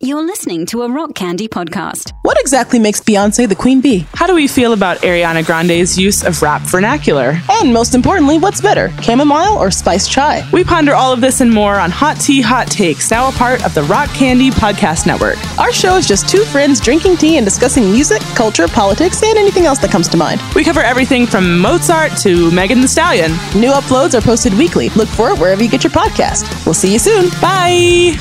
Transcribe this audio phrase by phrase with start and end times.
[0.00, 2.10] You're listening to a Rock Candy podcast.
[2.22, 4.04] What exactly makes Beyonce the queen bee?
[4.12, 7.38] How do we feel about Ariana Grande's use of rap vernacular?
[7.48, 10.46] And most importantly, what's better, chamomile or spiced chai?
[10.52, 13.64] We ponder all of this and more on Hot Tea Hot Takes, now a part
[13.64, 15.38] of the Rock Candy Podcast Network.
[15.60, 19.64] Our show is just two friends drinking tea and discussing music, culture, politics, and anything
[19.64, 20.40] else that comes to mind.
[20.56, 23.30] We cover everything from Mozart to Megan Thee Stallion.
[23.54, 24.88] New uploads are posted weekly.
[24.90, 26.66] Look for it wherever you get your podcast.
[26.66, 27.30] We'll see you soon.
[27.40, 28.16] Bye.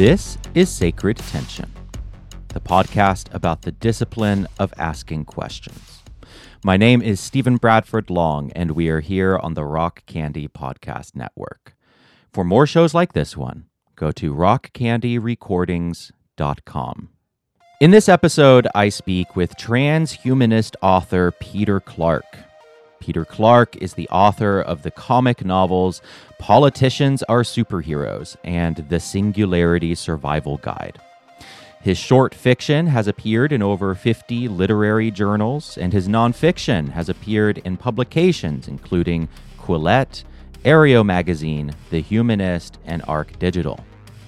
[0.00, 1.70] This is Sacred Tension,
[2.48, 6.02] the podcast about the discipline of asking questions.
[6.64, 11.14] My name is Stephen Bradford Long, and we are here on the Rock Candy Podcast
[11.14, 11.76] Network.
[12.32, 17.08] For more shows like this one, go to rockcandyrecordings.com.
[17.82, 22.24] In this episode, I speak with transhumanist author Peter Clark.
[23.00, 26.02] Peter Clark is the author of the comic novels
[26.38, 31.00] Politicians Are Superheroes and The Singularity Survival Guide.
[31.80, 37.58] His short fiction has appeared in over 50 literary journals, and his nonfiction has appeared
[37.58, 39.28] in publications including
[39.58, 40.24] Quillette,
[40.64, 43.82] Areo Magazine, The Humanist, and Arc Digital.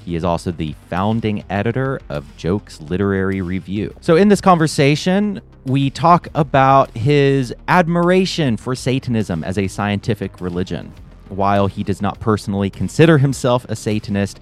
[0.05, 3.95] He is also the founding editor of Jokes Literary Review.
[4.01, 10.93] So, in this conversation, we talk about his admiration for Satanism as a scientific religion.
[11.29, 14.41] While he does not personally consider himself a Satanist,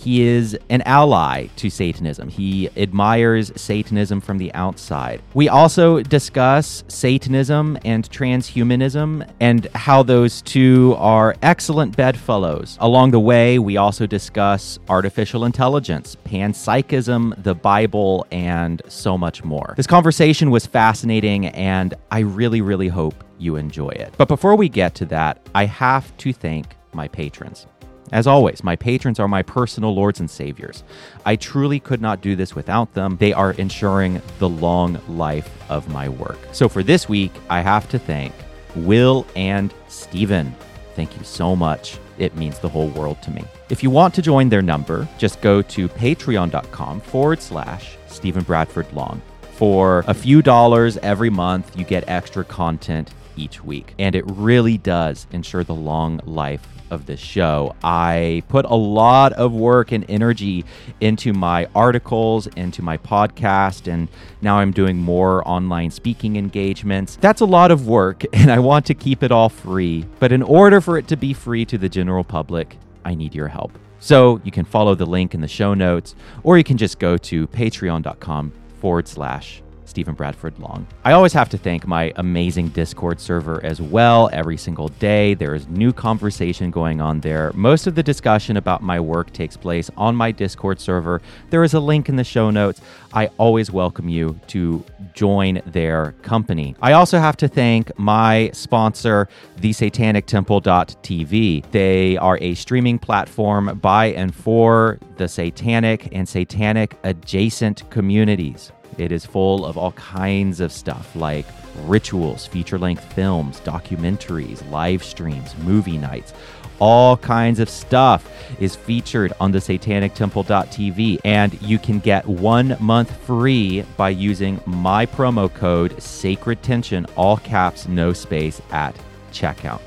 [0.00, 2.30] he is an ally to Satanism.
[2.30, 5.20] He admires Satanism from the outside.
[5.34, 12.78] We also discuss Satanism and transhumanism and how those two are excellent bedfellows.
[12.80, 19.74] Along the way, we also discuss artificial intelligence, panpsychism, the Bible, and so much more.
[19.76, 24.14] This conversation was fascinating, and I really, really hope you enjoy it.
[24.16, 27.66] But before we get to that, I have to thank my patrons.
[28.12, 30.82] As always, my patrons are my personal lords and saviors.
[31.24, 33.16] I truly could not do this without them.
[33.18, 36.38] They are ensuring the long life of my work.
[36.52, 38.32] So for this week, I have to thank
[38.74, 40.54] Will and Steven.
[40.94, 41.98] Thank you so much.
[42.18, 43.44] It means the whole world to me.
[43.70, 48.92] If you want to join their number, just go to patreon.com forward slash Stephen Bradford
[48.92, 49.22] Long.
[49.52, 53.94] For a few dollars every month, you get extra content each week.
[53.98, 57.74] And it really does ensure the long life of this show.
[57.82, 60.64] I put a lot of work and energy
[61.00, 64.08] into my articles, into my podcast, and
[64.42, 67.16] now I'm doing more online speaking engagements.
[67.16, 70.06] That's a lot of work, and I want to keep it all free.
[70.18, 73.48] But in order for it to be free to the general public, I need your
[73.48, 73.78] help.
[73.98, 77.16] So you can follow the link in the show notes, or you can just go
[77.18, 80.86] to patreon.com forward slash Stephen Bradford Long.
[81.04, 84.30] I always have to thank my amazing Discord server as well.
[84.32, 87.50] Every single day, there is new conversation going on there.
[87.54, 91.20] Most of the discussion about my work takes place on my Discord server.
[91.50, 92.80] There is a link in the show notes.
[93.12, 96.76] I always welcome you to join their company.
[96.80, 101.70] I also have to thank my sponsor, thesatanictemple.tv.
[101.72, 108.70] They are a streaming platform by and for the satanic and satanic adjacent communities.
[108.98, 111.46] It is full of all kinds of stuff like
[111.84, 116.32] rituals, feature length films, documentaries, live streams, movie nights.
[116.78, 123.14] All kinds of stuff is featured on the satanictemple.tv, and you can get one month
[123.26, 128.96] free by using my promo code Sacred Tension, all caps, no space, at
[129.30, 129.82] checkout.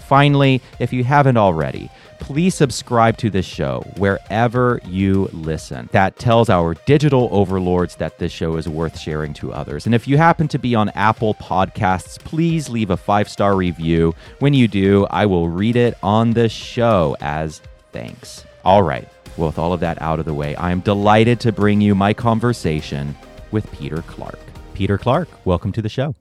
[0.00, 5.88] Finally, if you haven't already, please subscribe to this show wherever you listen.
[5.92, 9.86] That tells our digital overlords that this show is worth sharing to others.
[9.86, 14.14] And if you happen to be on Apple Podcasts, please leave a five star review.
[14.38, 17.60] When you do, I will read it on the show as
[17.92, 18.44] thanks.
[18.64, 19.08] All right.
[19.36, 21.94] Well, with all of that out of the way, I am delighted to bring you
[21.94, 23.16] my conversation
[23.50, 24.38] with Peter Clark.
[24.74, 26.14] Peter Clark, welcome to the show.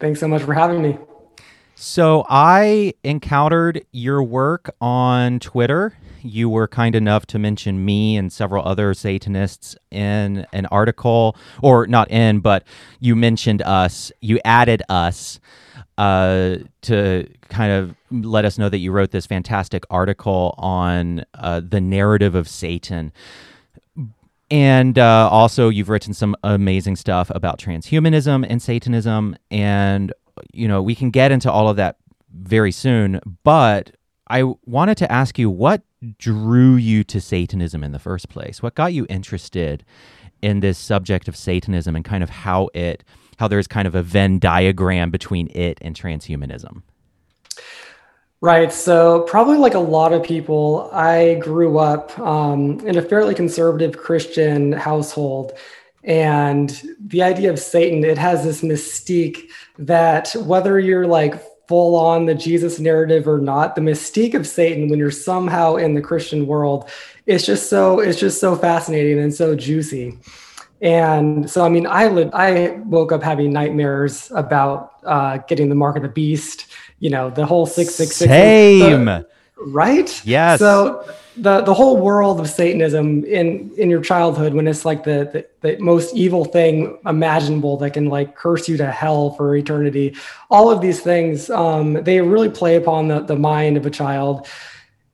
[0.00, 0.98] Thanks so much for having me.
[1.80, 5.96] So I encountered your work on Twitter.
[6.22, 11.86] you were kind enough to mention me and several other Satanists in an article, or
[11.86, 12.64] not in, but
[13.00, 14.12] you mentioned us.
[14.20, 15.40] You added us
[15.96, 21.60] uh, to kind of let us know that you wrote this fantastic article on uh,
[21.66, 23.12] the narrative of Satan.
[24.50, 29.36] And uh, also, you've written some amazing stuff about transhumanism and Satanism.
[29.50, 30.12] And,
[30.52, 31.96] you know, we can get into all of that
[32.32, 33.20] very soon.
[33.44, 33.92] But
[34.28, 35.82] I wanted to ask you what
[36.18, 38.62] drew you to Satanism in the first place?
[38.62, 39.84] What got you interested
[40.42, 43.04] in this subject of Satanism and kind of how it,
[43.38, 46.82] how there's kind of a Venn diagram between it and transhumanism?
[48.40, 48.72] Right.
[48.72, 53.98] So, probably like a lot of people, I grew up um, in a fairly conservative
[53.98, 55.52] Christian household.
[56.04, 62.26] And the idea of Satan, it has this mystique that whether you're like full on
[62.26, 66.46] the Jesus narrative or not, the mystique of Satan when you're somehow in the Christian
[66.46, 66.88] world,
[67.26, 70.18] it's just so it's just so fascinating and so juicy.
[70.80, 75.74] And so, I mean, I lived, I woke up having nightmares about uh, getting the
[75.74, 76.68] mark of the beast
[77.00, 78.28] you know, the whole 666.
[78.28, 79.04] Same.
[79.04, 79.28] The,
[79.66, 80.24] right?
[80.24, 80.58] Yes.
[80.58, 81.04] So
[81.36, 85.68] the the whole world of Satanism in in your childhood, when it's like the, the,
[85.76, 90.16] the most evil thing imaginable that can like curse you to hell for eternity,
[90.50, 94.46] all of these things, um, they really play upon the, the mind of a child.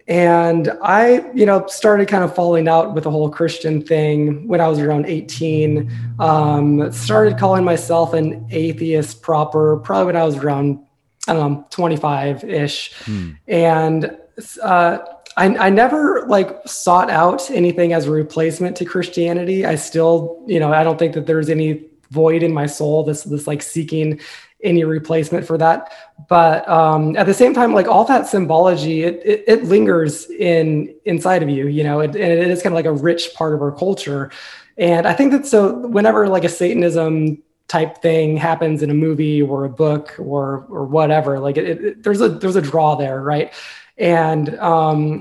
[0.07, 4.61] And I, you know, started kind of falling out with the whole Christian thing when
[4.61, 5.91] I was around 18.
[6.19, 10.85] Um, started calling myself an atheist proper, probably when I was around
[11.27, 12.93] I don't know, 25 ish.
[13.05, 13.31] Hmm.
[13.49, 14.17] And
[14.63, 14.99] uh,
[15.37, 19.67] I, I never like sought out anything as a replacement to Christianity.
[19.67, 23.25] I still, you know, I don't think that there's any void in my soul this
[23.25, 24.21] this like seeking
[24.63, 25.93] any replacement for that.
[26.29, 30.95] But um, at the same time like all that symbology it, it, it lingers in
[31.05, 33.55] inside of you you know it, and it is kind of like a rich part
[33.55, 34.31] of our culture.
[34.77, 39.41] And i think that so whenever like a satanism type thing happens in a movie
[39.41, 43.23] or a book or or whatever like it, it, there's a there's a draw there
[43.23, 43.53] right
[43.97, 45.21] and um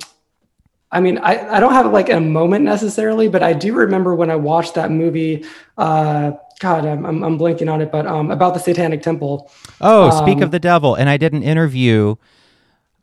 [0.91, 4.31] i mean i i don't have like a moment necessarily but i do remember when
[4.31, 5.45] i watched that movie
[5.77, 10.09] uh god i'm i'm, I'm blanking on it but um about the satanic temple oh
[10.09, 12.15] um, speak of the devil and i did an interview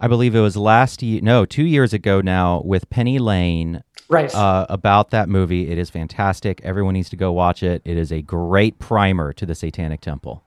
[0.02, 4.34] I believe it was last year, no, two years ago now, with Penny Lane right
[4.34, 5.70] uh, about that movie.
[5.70, 6.60] It is fantastic.
[6.64, 7.82] Everyone needs to go watch it.
[7.84, 10.42] It is a great primer to the Satanic Temple.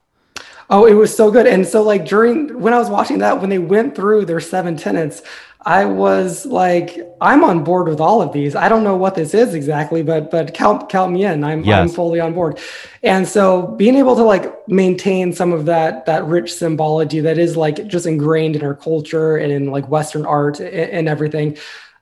[0.74, 1.46] Oh, it was so good.
[1.46, 4.76] And so, like during when I was watching that, when they went through their seven
[4.76, 5.22] tenants,
[5.62, 8.56] I was like, I'm on board with all of these.
[8.56, 11.44] I don't know what this is exactly, but but count count me in.
[11.44, 11.80] I'm yes.
[11.80, 12.58] I'm fully on board.
[13.04, 17.56] And so being able to like maintain some of that that rich symbology that is
[17.56, 21.56] like just ingrained in our culture and in like Western art and, and everything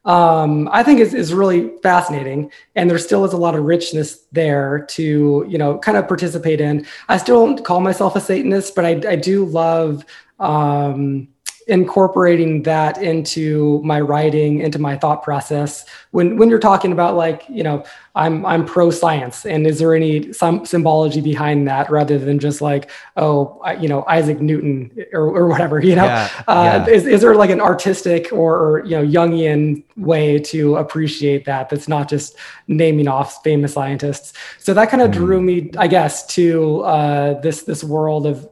[0.05, 2.51] um, I think is, is really fascinating.
[2.75, 6.61] And there still is a lot of richness there to, you know, kind of participate
[6.61, 6.85] in.
[7.07, 10.05] I still don't call myself a Satanist, but I, I do love
[10.39, 11.27] um,
[11.67, 17.43] incorporating that into my writing into my thought process when when you're talking about like
[17.47, 17.83] you know
[18.15, 22.61] i'm i'm pro science and is there any some symbology behind that rather than just
[22.61, 26.93] like oh you know isaac newton or, or whatever you know yeah, uh, yeah.
[26.93, 31.69] Is, is there like an artistic or, or you know jungian way to appreciate that
[31.69, 32.35] that's not just
[32.67, 35.13] naming off famous scientists so that kind of mm.
[35.13, 38.49] drew me i guess to uh, this this world of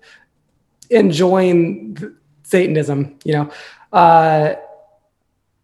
[0.90, 1.98] enjoying
[2.50, 3.52] Satanism, you know.
[3.94, 4.56] Uh,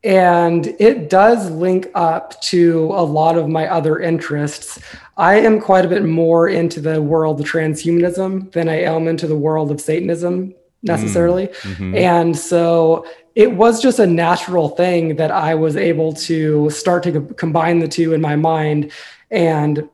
[0.03, 4.79] and it does link up to a lot of my other interests.
[5.17, 9.25] I am quite a bit more into the world of transhumanism than I am into
[9.25, 11.47] the world of Satanism necessarily.
[11.47, 11.95] Mm, mm-hmm.
[11.95, 17.21] And so it was just a natural thing that I was able to start to
[17.35, 18.91] combine the two in my mind
[19.31, 19.89] and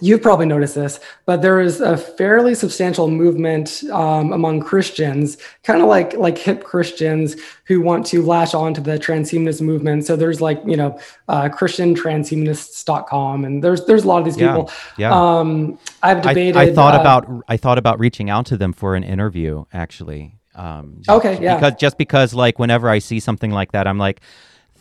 [0.00, 5.82] you've probably noticed this, but there is a fairly substantial movement um, among Christians, kind
[5.82, 10.06] of like like hip Christians who want to lash on to the transhumanist movement.
[10.06, 14.48] So there's like you know uh, ChristianTranshumanists.com, and there's there's a lot of these yeah,
[14.48, 14.70] people.
[14.96, 15.12] Yeah.
[15.12, 16.56] Um, I've debated.
[16.56, 19.64] I, I thought uh, about I thought about reaching out to them for an interview
[19.72, 20.36] actually.
[20.54, 21.40] Um, okay.
[21.40, 21.56] Yeah.
[21.56, 24.20] Because just because like whenever I see something like that, I'm like.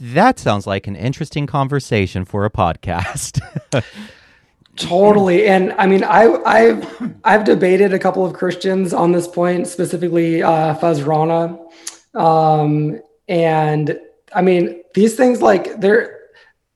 [0.01, 3.41] That sounds like an interesting conversation for a podcast.
[4.79, 5.45] Totally.
[5.47, 10.41] And I mean, I, I've, I've debated a couple of Christians on this point, specifically
[10.41, 11.59] uh, Fuz Rana.
[12.15, 13.99] Um, and
[14.33, 16.19] I mean, these things like they're,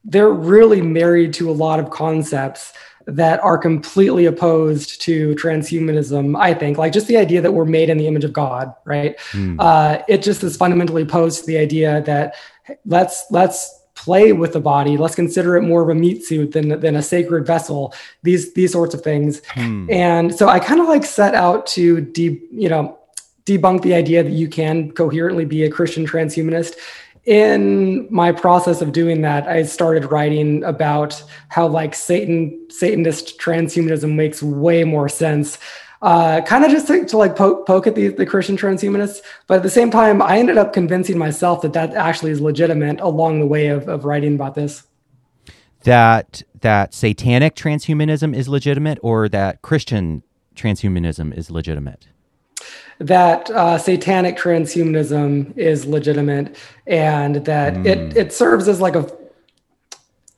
[0.04, 2.74] they're really married to a lot of concepts
[3.06, 7.90] that are completely opposed to transhumanism i think like just the idea that we're made
[7.90, 9.58] in the image of god right mm.
[9.60, 12.36] uh, it just is fundamentally opposed to the idea that
[12.86, 14.98] let's let's play with the body.
[14.98, 17.94] Let's consider it more of a meat suit than than a sacred vessel.
[18.24, 19.42] These these sorts of things.
[19.54, 19.88] Hmm.
[19.90, 23.00] And so I kind of like set out to de, you know
[23.46, 26.76] debunk the idea that you can coherently be a Christian transhumanist.
[27.26, 34.16] In my process of doing that, I started writing about how like Satan Satanist transhumanism
[34.16, 35.58] makes way more sense
[36.04, 39.22] uh, kind of just to, to like poke, poke at the, the Christian transhumanists.
[39.48, 43.00] But at the same time, I ended up convincing myself that that actually is legitimate
[43.00, 44.84] along the way of, of writing about this.
[45.84, 50.24] That that satanic transhumanism is legitimate, or that Christian
[50.56, 52.08] transhumanism is legitimate.
[53.00, 57.86] That uh, satanic transhumanism is legitimate, and that mm.
[57.86, 59.10] it it serves as like a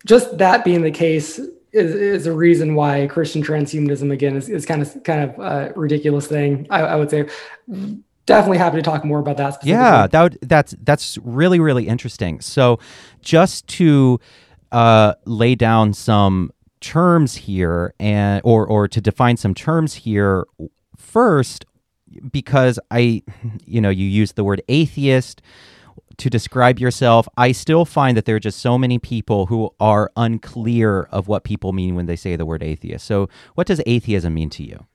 [0.05, 1.39] just that being the case
[1.75, 5.73] is, is a reason why Christian transhumanism again is, is kind of kind of a
[5.75, 6.65] ridiculous thing.
[6.69, 7.27] I, I would say
[8.25, 9.63] definitely happy to talk more about that.
[9.63, 12.39] Yeah, that would, that's that's really really interesting.
[12.39, 12.79] So,
[13.21, 14.19] just to
[14.71, 20.45] uh, lay down some terms here, and or or to define some terms here
[20.97, 21.65] first,
[22.31, 23.21] because I,
[23.65, 25.41] you know, you use the word atheist
[26.17, 30.11] to describe yourself, I still find that there are just so many people who are
[30.15, 33.05] unclear of what people mean when they say the word atheist.
[33.05, 34.85] So, what does atheism mean to you?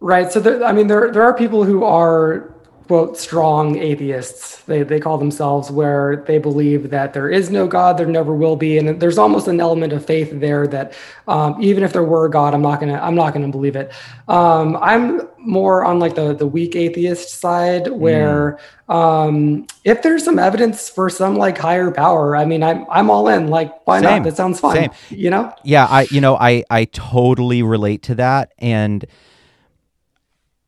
[0.00, 0.30] Right.
[0.30, 2.53] So, there, I mean, there there are people who are
[2.86, 4.62] quote strong atheists.
[4.64, 8.56] They, they call themselves where they believe that there is no god there never will
[8.56, 8.78] be.
[8.78, 10.92] And there's almost an element of faith there that
[11.26, 13.92] um, even if there were a god i'm not gonna i'm not gonna believe it.
[14.28, 18.94] Um, i'm more on like the the weak atheist side where mm.
[18.94, 23.28] um, if there's some evidence for some like higher power i mean i'm, I'm all
[23.28, 23.48] in.
[23.48, 24.10] Like why Same.
[24.10, 24.90] not that sounds fun Same.
[25.10, 25.54] you know?
[25.62, 28.52] Yeah i you know i i totally relate to that.
[28.58, 29.04] And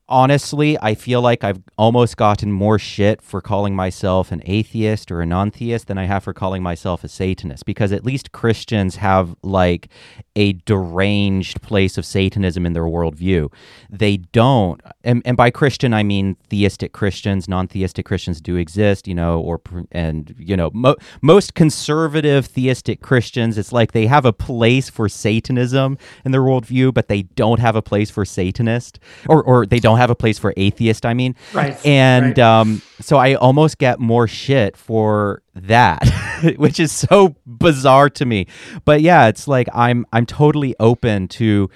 [0.09, 5.21] honestly, I feel like I've almost gotten more shit for calling myself an atheist or
[5.21, 8.97] a non theist than I have for calling myself a Satanist because at least Christians
[8.97, 9.89] have like
[10.37, 13.53] a deranged place of Satanism in their worldview.
[13.91, 19.09] They don't, and, and by Christian, I mean theistic Christians, non theistic Christians do exist,
[19.09, 19.61] you know, or,
[19.91, 25.09] and, you know, mo- most conservative theistic Christians, it's like they have a place for
[25.09, 29.81] Satanism in their worldview, but they don't have a place for Satanist, or, or they
[29.81, 31.07] don't don't have a place for atheist.
[31.07, 31.85] I mean, right.
[31.85, 32.39] And right.
[32.39, 36.07] Um, so I almost get more shit for that,
[36.57, 38.47] which is so bizarre to me.
[38.85, 41.71] But yeah, it's like I'm I'm totally open to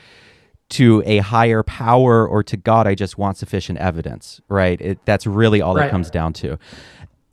[0.71, 2.87] to a higher power or to God.
[2.87, 4.41] I just want sufficient evidence.
[4.49, 4.81] Right.
[4.81, 5.89] It, that's really all right.
[5.89, 6.59] it comes down to.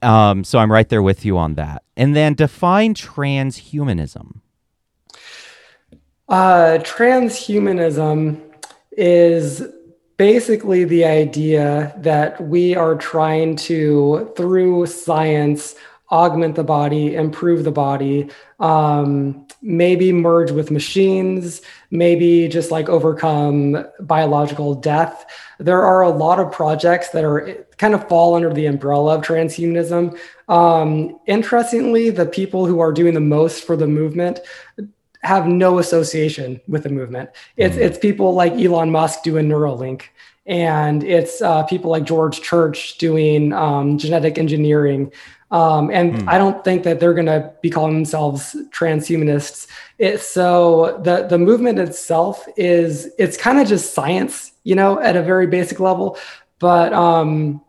[0.01, 1.83] Um, so I'm right there with you on that.
[1.95, 4.39] And then define transhumanism.
[6.29, 8.41] Uh, transhumanism
[8.91, 9.63] is
[10.17, 15.75] basically the idea that we are trying to, through science,
[16.09, 23.85] augment the body, improve the body, um, maybe merge with machines, maybe just like overcome
[23.99, 25.25] biological death.
[25.59, 29.21] There are a lot of projects that are kind of fall under the umbrella of
[29.21, 30.17] transhumanism.
[30.47, 34.39] Um, interestingly, the people who are doing the most for the movement
[35.23, 37.29] have no association with the movement.
[37.55, 40.03] It's mm it's people like Elon Musk doing Neuralink,
[40.45, 45.11] and it's uh, people like George Church doing um, genetic engineering.
[45.49, 46.27] Um, and mm.
[46.27, 49.67] I don't think that they're going to be calling themselves transhumanists.
[49.97, 55.15] It, so the the movement itself is it's kind of just science, you know, at
[55.15, 56.17] a very basic level,
[56.59, 57.61] but um,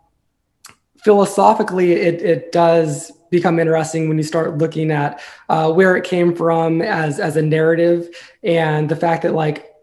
[1.05, 6.35] philosophically, it it does become interesting when you start looking at uh, where it came
[6.35, 8.09] from as as a narrative
[8.43, 9.75] and the fact that like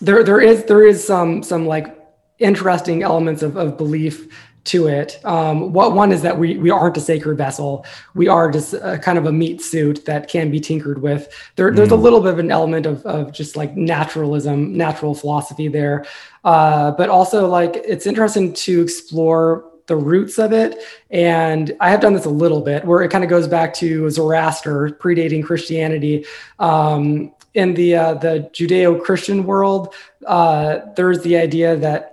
[0.00, 1.98] there there is there is some some like
[2.38, 4.28] interesting elements of, of belief
[4.64, 5.18] to it.
[5.24, 7.84] Um, what one is that we we aren't a sacred vessel.
[8.14, 11.32] We are just a, kind of a meat suit that can be tinkered with.
[11.56, 11.92] There, there's mm.
[11.92, 16.04] a little bit of an element of, of just like naturalism, natural philosophy there,
[16.44, 20.78] uh, but also like it's interesting to explore the roots of it.
[21.10, 24.08] And I have done this a little bit where it kind of goes back to
[24.10, 26.24] Zoroaster, predating Christianity.
[26.58, 29.94] Um, in the uh, the Judeo-Christian world,
[30.26, 32.11] uh, there's the idea that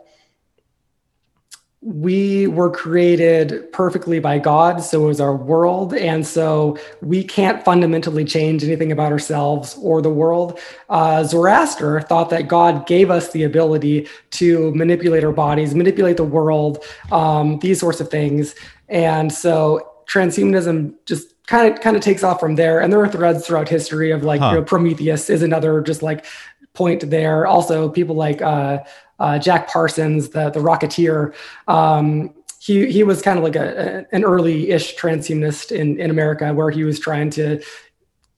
[1.81, 5.93] we were created perfectly by God, so is our world.
[5.93, 10.59] And so we can't fundamentally change anything about ourselves or the world.
[10.89, 16.25] Uh, Zoroaster thought that God gave us the ability to manipulate our bodies, manipulate the
[16.25, 16.83] world,
[17.13, 18.55] um, these sorts of things.
[18.89, 22.81] And so transhumanism just kind of kind of takes off from there.
[22.81, 24.49] And there are threads throughout history of like huh.
[24.49, 26.25] you know, Prometheus is another just like
[26.73, 27.47] point there.
[27.47, 28.79] Also, people like uh,
[29.19, 31.33] uh, Jack Parsons, the the Rocketeer.
[31.67, 36.69] Um, he he was kind of like a, an early-ish transhumanist in in America, where
[36.69, 37.61] he was trying to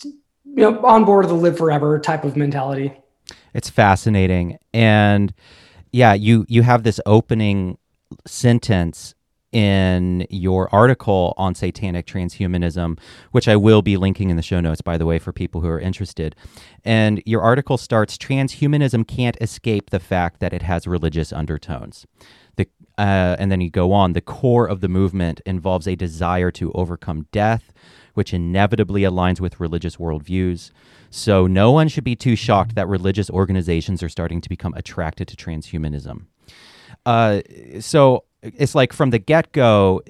[0.04, 0.14] you
[0.46, 2.94] know on board the live forever type of mentality.
[3.54, 5.34] It's fascinating, and
[5.92, 7.78] yeah, you you have this opening
[8.26, 9.16] sentence
[9.51, 12.98] in your article on satanic transhumanism,
[13.31, 15.67] which I will be linking in the show notes, by the way, for people who
[15.67, 16.36] are interested.
[16.86, 22.05] And your article starts Transhumanism can't escape the fact that it has religious undertones.
[22.55, 22.67] The,
[22.98, 26.72] uh, and then you go on the core of the movement involves a desire to
[26.74, 27.74] overcome death,
[28.13, 30.72] which inevitably aligns with religious worldviews.
[31.10, 35.27] So no one should be too shocked that religious organizations are starting to become attracted
[35.29, 36.25] to transhumanism.
[37.05, 37.41] Uh,
[37.79, 40.01] so it's like from the get go,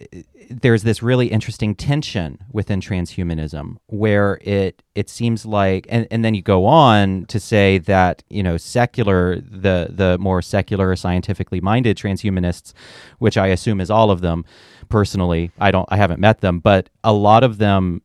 [0.50, 6.33] there's this really interesting tension within transhumanism where it it seems like, and, and then
[6.33, 11.98] you go on to say that you know secular the the more secular scientifically minded
[11.98, 12.74] transhumanists,
[13.19, 14.45] which I assume is all of them.
[14.89, 18.01] Personally, I don't I haven't met them, but a lot of them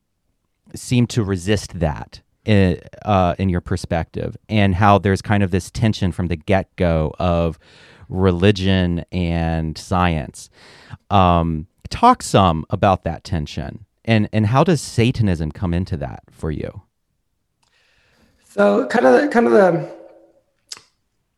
[0.74, 5.70] seem to resist that in, uh, in your perspective and how there's kind of this
[5.70, 7.58] tension from the get go of
[8.08, 10.50] religion and science.
[11.10, 16.50] Um, talk some about that tension and and how does Satanism come into that for
[16.50, 16.82] you?
[18.44, 19.96] So kind of the, kind of the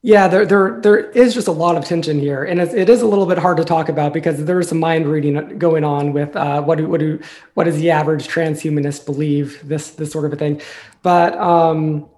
[0.01, 3.07] yeah, there, there, there is just a lot of tension here, and it is a
[3.07, 6.37] little bit hard to talk about because there is some mind reading going on with
[6.37, 7.19] uh, what do, what do,
[7.55, 10.61] what does the average transhumanist believe this this sort of a thing,
[11.03, 12.09] but um,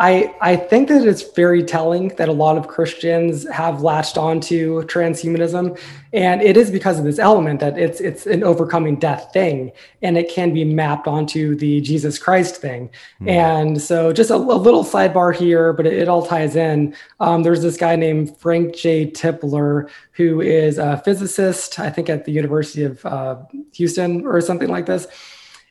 [0.00, 4.82] I, I think that it's very telling that a lot of Christians have latched onto
[4.84, 5.78] transhumanism,
[6.14, 10.16] and it is because of this element that it's it's an overcoming death thing, and
[10.16, 12.88] it can be mapped onto the Jesus Christ thing.
[13.20, 13.28] Mm.
[13.28, 16.96] And so, just a, a, little sidebar here, but it, it all ties in.
[17.20, 19.10] Um, there's this guy named Frank J.
[19.10, 23.36] Tipler who is a physicist, I think, at the University of uh,
[23.74, 25.06] Houston or something like this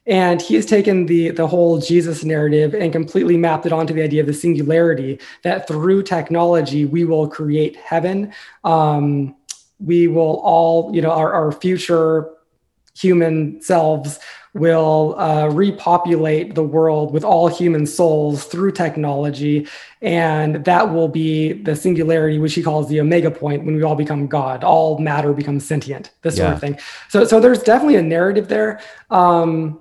[0.06, 4.02] and he has taken the, the whole Jesus narrative and completely mapped it onto the
[4.02, 8.34] idea of the singularity that through technology, we will create heaven.
[8.64, 9.36] Um,
[9.80, 12.30] we will all, you know, our, our future
[12.98, 14.20] human selves
[14.54, 19.68] will uh, repopulate the world with all human souls through technology.
[20.02, 23.96] And that will be the singularity, which he calls the omega point when we all
[23.96, 24.64] become God.
[24.64, 26.46] All matter becomes sentient, this yeah.
[26.46, 26.80] sort of thing.
[27.10, 28.82] So, so there's definitely a narrative there.
[29.12, 29.80] Um,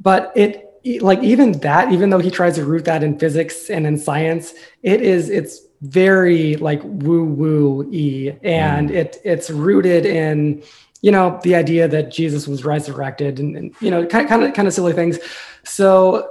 [0.00, 0.64] but it
[1.00, 4.54] like even that even though he tries to root that in physics and in science
[4.82, 8.94] it is it's very like woo woo e and mm.
[8.94, 10.62] it it's rooted in
[11.02, 14.54] you know the idea that jesus was resurrected and, and you know kind, kind of
[14.54, 15.18] kind of silly things.
[15.64, 16.28] So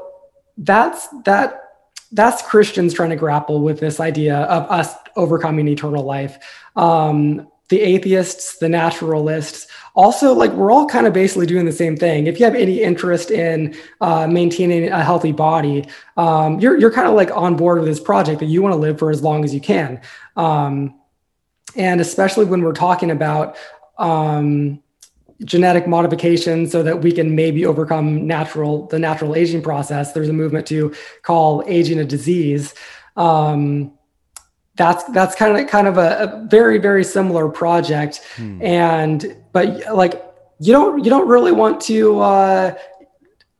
[0.57, 1.61] that's that
[2.11, 6.37] that's christians trying to grapple with this idea of us overcoming eternal life.
[6.75, 9.67] Um the atheists the naturalists.
[9.93, 12.27] Also like we're all kind of basically doing the same thing.
[12.27, 17.07] If you have any interest in uh, maintaining a healthy body um, you're, you're kind
[17.07, 19.43] of like on board with this project that you want to live for as long
[19.43, 20.01] as you can.
[20.35, 20.99] Um,
[21.75, 23.55] and especially when we're talking about
[23.97, 24.81] um,
[25.43, 30.33] genetic modification so that we can maybe overcome natural the natural aging process there's a
[30.33, 32.73] movement to call aging a disease.
[33.15, 33.96] Um,
[34.77, 38.21] that's that's kind of kind of a, a very very similar project.
[38.35, 38.61] Hmm.
[38.61, 40.23] and but like
[40.59, 42.77] you don't you don't really want to uh,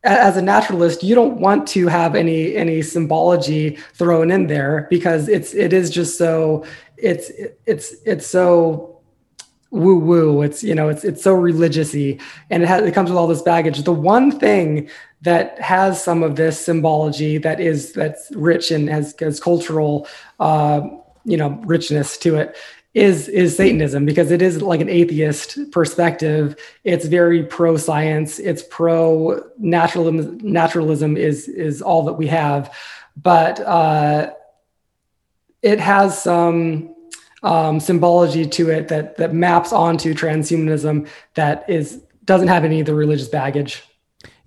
[0.04, 5.28] as a naturalist you don't want to have any any symbology thrown in there because
[5.28, 6.66] it's it is just so
[6.98, 7.32] it's
[7.66, 8.94] it's it's so
[9.72, 12.22] woo woo it's you know it's it's so religiousy.
[12.50, 13.84] And it has it comes with all this baggage.
[13.84, 14.90] The one thing
[15.22, 20.08] that has some of this symbology that is that's rich and has, has cultural
[20.40, 20.82] uh,
[21.28, 22.56] you know richness to it
[22.94, 26.56] is is satanism because it is like an atheist perspective.
[26.84, 32.74] It's very pro science it's pro naturalism naturalism is is all that we have.
[33.16, 34.34] But uh
[35.62, 36.96] it has some
[37.44, 42.86] um, symbology to it that that maps onto transhumanism that is doesn't have any of
[42.86, 43.84] the religious baggage.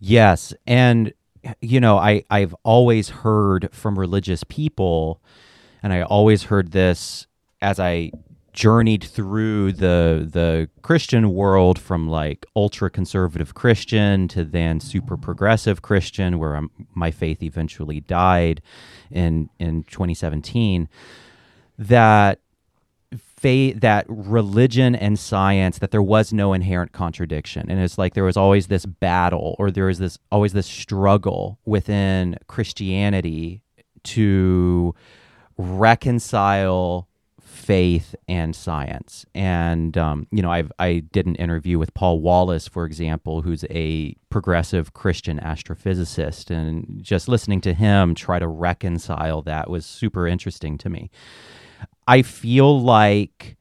[0.01, 0.55] Yes.
[0.66, 1.12] And
[1.61, 5.23] you know i i've always heard from religious people
[5.83, 7.27] and I always heard this
[7.62, 8.12] as I
[8.53, 15.83] journeyed through the the Christian world from like ultra conservative Christian to then super progressive
[15.83, 18.61] Christian where I'm, my faith eventually died
[19.11, 20.88] in in 2017
[21.79, 22.40] that
[23.16, 27.71] faith that religion and science that there was no inherent contradiction.
[27.71, 31.59] And it's like there was always this battle or there was this always this struggle
[31.64, 33.62] within Christianity
[34.03, 34.95] to
[35.61, 37.09] reconcile
[37.40, 39.27] faith and science.
[39.35, 43.64] And um, you know, I've I did an interview with Paul Wallace, for example, who's
[43.70, 50.27] a progressive Christian astrophysicist, and just listening to him try to reconcile that was super
[50.27, 51.11] interesting to me.
[52.09, 53.57] I feel like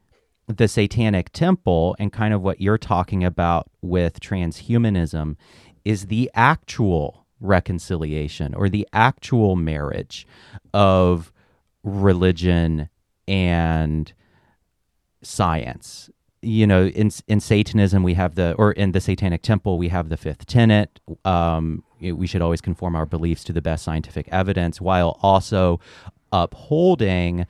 [0.46, 5.36] the Satanic Temple and kind of what you're talking about with transhumanism
[5.84, 10.26] is the actual reconciliation or the actual marriage
[10.74, 11.32] of
[11.82, 12.88] religion
[13.26, 14.12] and
[15.22, 16.10] science.
[16.42, 20.08] You know in in satanism we have the or in the satanic temple we have
[20.08, 20.98] the fifth tenet.
[21.24, 25.80] Um, we should always conform our beliefs to the best scientific evidence while also
[26.32, 27.46] upholding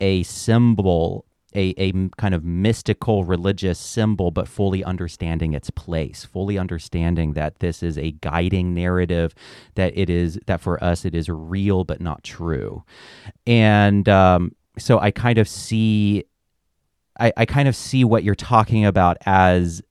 [0.00, 6.58] a symbol a, a kind of mystical religious symbol, but fully understanding its place, fully
[6.58, 9.34] understanding that this is a guiding narrative,
[9.74, 12.84] that it is that for us it is real but not true.
[13.46, 16.24] And um, so I kind of see
[17.18, 19.82] I, I kind of see what you're talking about as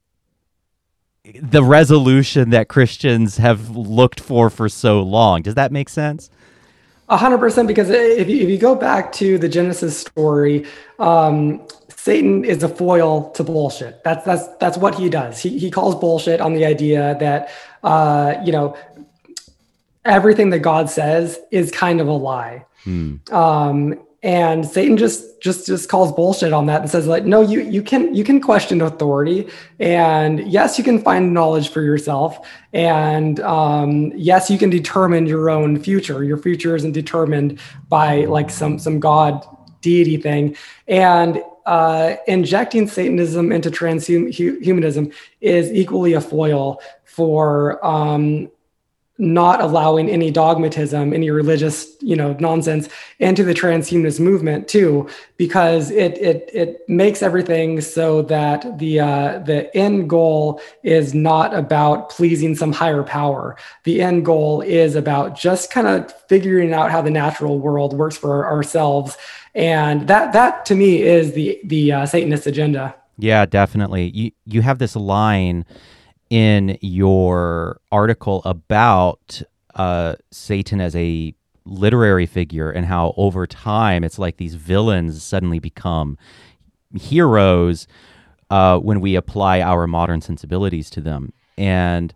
[1.42, 5.42] the resolution that Christians have looked for for so long.
[5.42, 6.30] Does that make sense?
[7.14, 10.66] A hundred percent, because if you, if you go back to the Genesis story,
[10.98, 11.62] um,
[11.96, 14.04] Satan is a foil to bullshit.
[14.04, 15.40] That's that's that's what he does.
[15.40, 17.52] He he calls bullshit on the idea that
[17.84, 18.76] uh, you know
[20.04, 22.66] everything that God says is kind of a lie.
[22.84, 23.18] Hmm.
[23.32, 27.60] Um, and satan just just just calls bullshit on that and says like no you
[27.60, 29.48] you can you can question authority.
[29.80, 32.48] And yes you can find knowledge for yourself.
[32.72, 36.24] And um, yes you can determine your own future.
[36.24, 37.60] Your future isn't determined
[37.90, 39.46] by like some some god
[39.82, 40.56] deity thing.
[40.88, 48.50] And uh, injecting satanism into transhumanism is equally a foil for um,
[49.20, 55.92] not allowing any dogmatism, any religious, you know, nonsense into the transhumanist movement too, because
[55.92, 62.10] it it it makes everything so that the uh, the end goal is not about
[62.10, 63.56] pleasing some higher power.
[63.84, 68.18] The end goal is about just kind of figuring out how the natural world works
[68.18, 69.16] for ourselves,
[69.54, 72.96] and that that to me is the the uh, Satanist agenda.
[73.20, 74.10] Yeah, definitely.
[74.10, 75.66] You you have this line
[76.30, 79.42] in your article about
[79.76, 81.34] uh, Satan as a
[81.66, 86.18] literary figure and how over time it's like these villains suddenly become
[87.00, 87.88] heroes
[88.50, 91.34] uh, when we apply our modern sensibilities to them.
[91.58, 92.14] And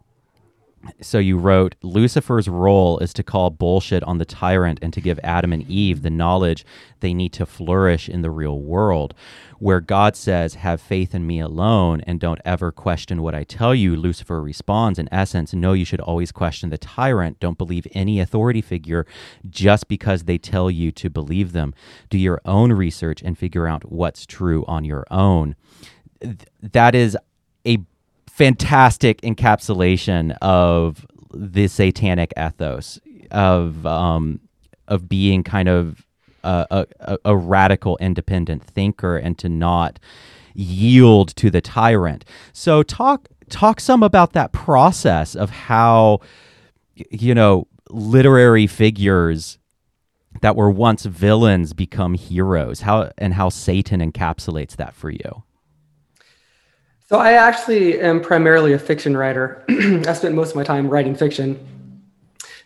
[1.02, 5.20] so you wrote Lucifer's role is to call bullshit on the tyrant and to give
[5.24, 6.66] Adam and Eve the knowledge
[7.00, 9.14] they need to flourish in the real world.
[9.60, 13.74] Where God says, Have faith in me alone and don't ever question what I tell
[13.74, 17.40] you, Lucifer responds, in essence, No, you should always question the tyrant.
[17.40, 19.06] Don't believe any authority figure
[19.50, 21.74] just because they tell you to believe them.
[22.10, 25.56] Do your own research and figure out what's true on your own.
[26.62, 27.18] That is
[27.66, 27.80] a
[28.38, 33.00] fantastic encapsulation of the satanic ethos
[33.32, 34.40] of um,
[34.88, 36.06] of being kind of
[36.44, 40.00] a, a, a, radical independent thinker and to not
[40.54, 42.26] yield to the tyrant.
[42.54, 46.20] So talk talk some about that process of how
[47.10, 49.58] you know literary figures
[50.42, 55.44] that were once villains become heroes how and how satan encapsulates that for you
[57.08, 59.64] so I actually am primarily a fiction writer.
[59.70, 61.66] I spent most of my time writing fiction.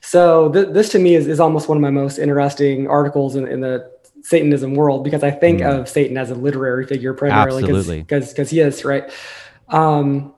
[0.02, 3.48] So th- this to me is, is almost one of my most interesting articles in,
[3.48, 3.92] in the
[4.24, 5.80] Satanism world because I think mm.
[5.80, 7.88] of Satan as a literary figure primarily because
[8.30, 9.12] because he is right.
[9.70, 10.34] Um,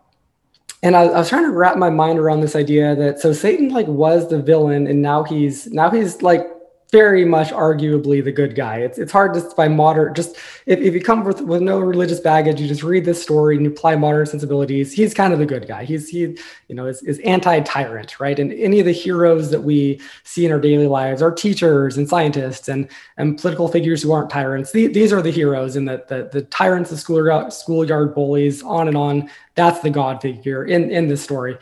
[0.81, 3.69] and I, I, was trying to wrap my mind around this idea that so Satan
[3.69, 6.45] like was the villain and now he's now he's like
[6.93, 8.77] very much arguably the good guy.
[8.77, 12.19] It's it's hard to by modern just if, if you come with, with no religious
[12.19, 15.45] baggage, you just read this story and you apply modern sensibilities, he's kind of the
[15.47, 15.85] good guy.
[15.85, 16.19] He's he,
[16.67, 18.37] you know, is, is anti-tyrant, right?
[18.37, 22.07] And any of the heroes that we see in our daily lives are teachers and
[22.07, 24.71] scientists and and political figures who aren't tyrants.
[24.71, 28.87] The, these are the heroes and that the the tyrants, the schoolyard schoolyard bullies, on
[28.87, 29.31] and on.
[29.55, 31.57] That's the God figure in in this story.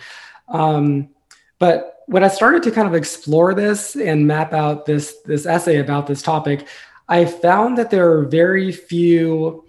[0.49, 1.07] Um,
[1.61, 5.77] but when I started to kind of explore this and map out this this essay
[5.77, 6.67] about this topic,
[7.07, 9.63] I found that there are very few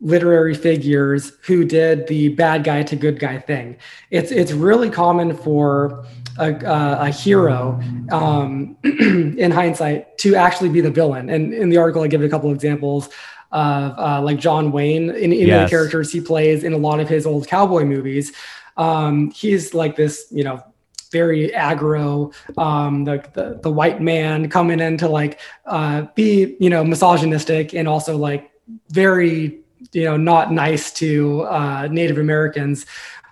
[0.00, 3.76] literary figures who did the bad guy to good guy thing.
[4.10, 6.06] It's it's really common for
[6.38, 7.78] a, uh, a hero
[8.10, 11.28] um, in hindsight to actually be the villain.
[11.28, 13.10] And in the article, I give a couple of examples
[13.52, 15.68] of uh, like John Wayne in, in yes.
[15.68, 18.32] the characters he plays in a lot of his old cowboy movies.
[18.78, 20.62] Um, he's like this, you know,
[21.10, 26.70] very aggro, um, the, the, the white man coming in to like uh, be you
[26.70, 28.50] know misogynistic and also like
[28.88, 29.60] very
[29.92, 32.86] you know not nice to uh, Native Americans,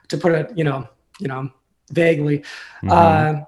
[0.09, 1.51] to put it you know you know
[1.91, 2.39] vaguely.
[2.83, 2.91] Mm-hmm.
[2.91, 3.45] Uh,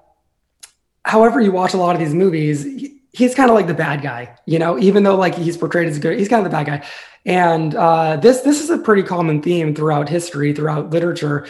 [1.05, 4.01] however, you watch a lot of these movies, he, he's kind of like the bad
[4.01, 6.65] guy, you know, even though like he's portrayed as good, he's kind of the bad
[6.65, 6.87] guy.
[7.25, 11.47] And uh, this this is a pretty common theme throughout history, throughout literature.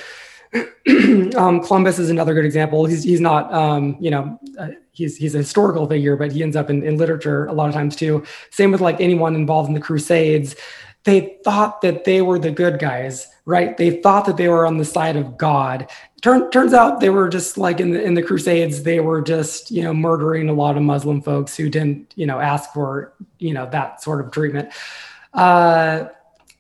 [1.36, 2.86] um, Columbus is another good example.
[2.86, 6.56] He's he's not um, you know uh, he's he's a historical figure, but he ends
[6.56, 8.24] up in, in literature a lot of times too.
[8.52, 10.56] Same with like anyone involved in the Crusades.
[11.04, 13.78] They thought that they were the good guys, right?
[13.78, 15.90] They thought that they were on the side of God.
[16.22, 19.72] Turn, turns out they were just like in the in the Crusades, they were just
[19.72, 23.54] you know murdering a lot of Muslim folks who didn't you know ask for you
[23.54, 24.70] know that sort of treatment.
[25.34, 26.06] Uh,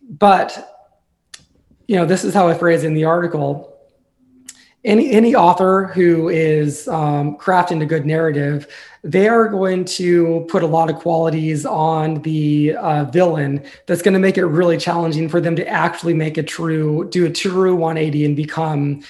[0.09, 0.73] but
[1.87, 3.66] you know this is how I phrase in the article
[4.83, 8.67] any any author who is um, crafting a good narrative,
[9.03, 14.13] they are going to put a lot of qualities on the uh, villain that's going
[14.13, 17.75] to make it really challenging for them to actually make a true do a true
[17.75, 19.03] 180 and become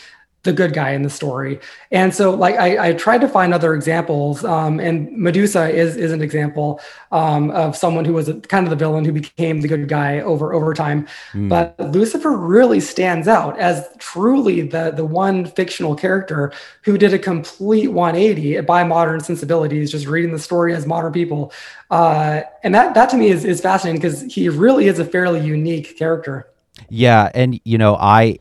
[0.48, 1.60] the good guy in the story.
[1.92, 6.12] And so, like, I, I tried to find other examples, um, and Medusa is is
[6.14, 6.80] an example
[7.12, 10.22] um, of someone who was a, kind of the villain who became the good guy
[10.22, 11.06] over over time.
[11.34, 11.50] Mm.
[11.50, 17.20] But Lucifer really stands out as truly the the one fictional character who did a
[17.20, 21.52] complete 180 by modern sensibilities, just reading the story as modern people.
[21.92, 25.46] Uh, and that that to me is is fascinating because he really is a fairly
[25.46, 26.48] unique character.
[26.90, 28.40] Yeah, and you know, I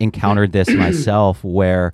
[0.00, 1.92] encountered this myself where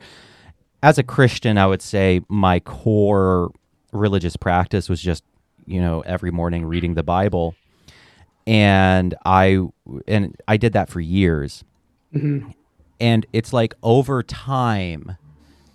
[0.83, 3.51] as a Christian, I would say my core
[3.93, 5.25] religious practice was just,
[5.67, 7.55] you know, every morning reading the Bible.
[8.47, 9.67] And I
[10.07, 11.65] and I did that for years.
[12.15, 12.51] Mm-hmm.
[13.01, 15.17] And it's like over time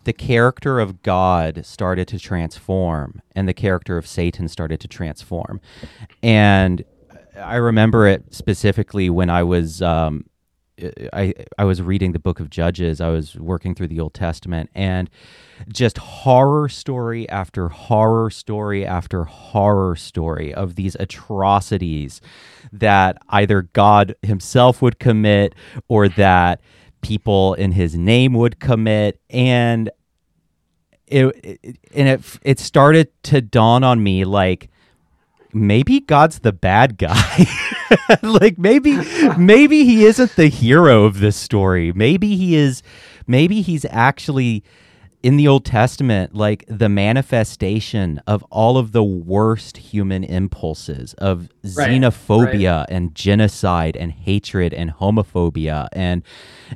[0.03, 5.59] the character of God started to transform and the character of Satan started to transform.
[6.21, 6.83] And
[7.35, 10.25] I remember it specifically when I was um,
[11.13, 13.01] I I was reading the book of Judges.
[13.01, 15.09] I was working through the Old Testament and
[15.71, 22.21] just horror story after horror story after horror story of these atrocities
[22.71, 25.55] that either God himself would commit
[25.87, 26.61] or that
[27.01, 29.89] people in his name would commit and
[31.07, 34.69] it, it and it it started to dawn on me like
[35.53, 37.47] maybe God's the bad guy.
[38.21, 38.97] like maybe
[39.37, 41.91] maybe he isn't the hero of this story.
[41.93, 42.83] Maybe he is
[43.27, 44.63] maybe he's actually
[45.21, 51.49] in the Old Testament like the manifestation of all of the worst human impulses of
[51.75, 52.89] right, xenophobia right.
[52.89, 56.23] and genocide and hatred and homophobia and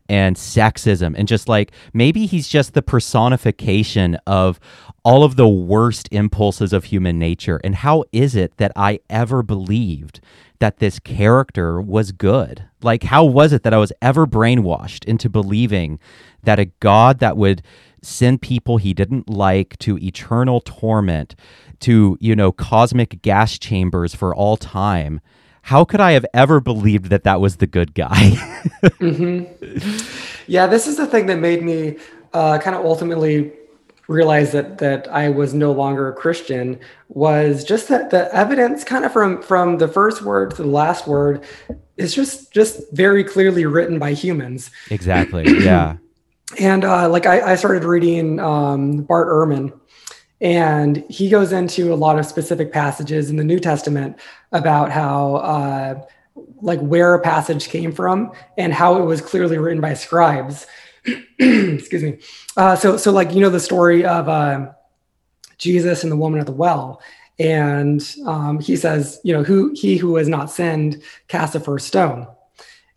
[0.10, 4.60] and sexism and just like maybe he's just the personification of
[5.04, 9.44] all of the worst impulses of human nature and how is it that I ever
[9.44, 10.22] believed
[10.60, 12.64] that this character was good?
[12.82, 16.00] Like, how was it that I was ever brainwashed into believing
[16.44, 17.62] that a God that would
[18.02, 21.36] send people he didn't like to eternal torment,
[21.82, 25.20] to, you know, cosmic gas chambers for all time?
[25.64, 28.10] How could I have ever believed that that was the good guy?
[28.84, 29.44] mm-hmm.
[30.48, 31.98] Yeah, this is the thing that made me
[32.34, 33.52] uh, kind of ultimately
[34.14, 39.04] realized that that I was no longer a Christian was just that the evidence kind
[39.04, 41.44] of from from the first word to the last word
[41.98, 44.72] is just just very clearly written by humans.
[44.90, 45.44] Exactly.
[45.64, 45.98] Yeah.
[46.60, 49.78] and uh, like I, I started reading um, Bart Ehrman,
[50.40, 54.18] and he goes into a lot of specific passages in the New Testament
[54.52, 55.36] about how.
[55.36, 56.06] Uh,
[56.62, 60.66] like where a passage came from and how it was clearly written by scribes
[61.40, 62.20] excuse me.
[62.56, 64.72] Uh, so, so like you know the story of uh,
[65.58, 67.02] Jesus and the woman at the well,
[67.40, 71.88] and um, he says, you know, who he who has not sinned cast the first
[71.88, 72.28] stone.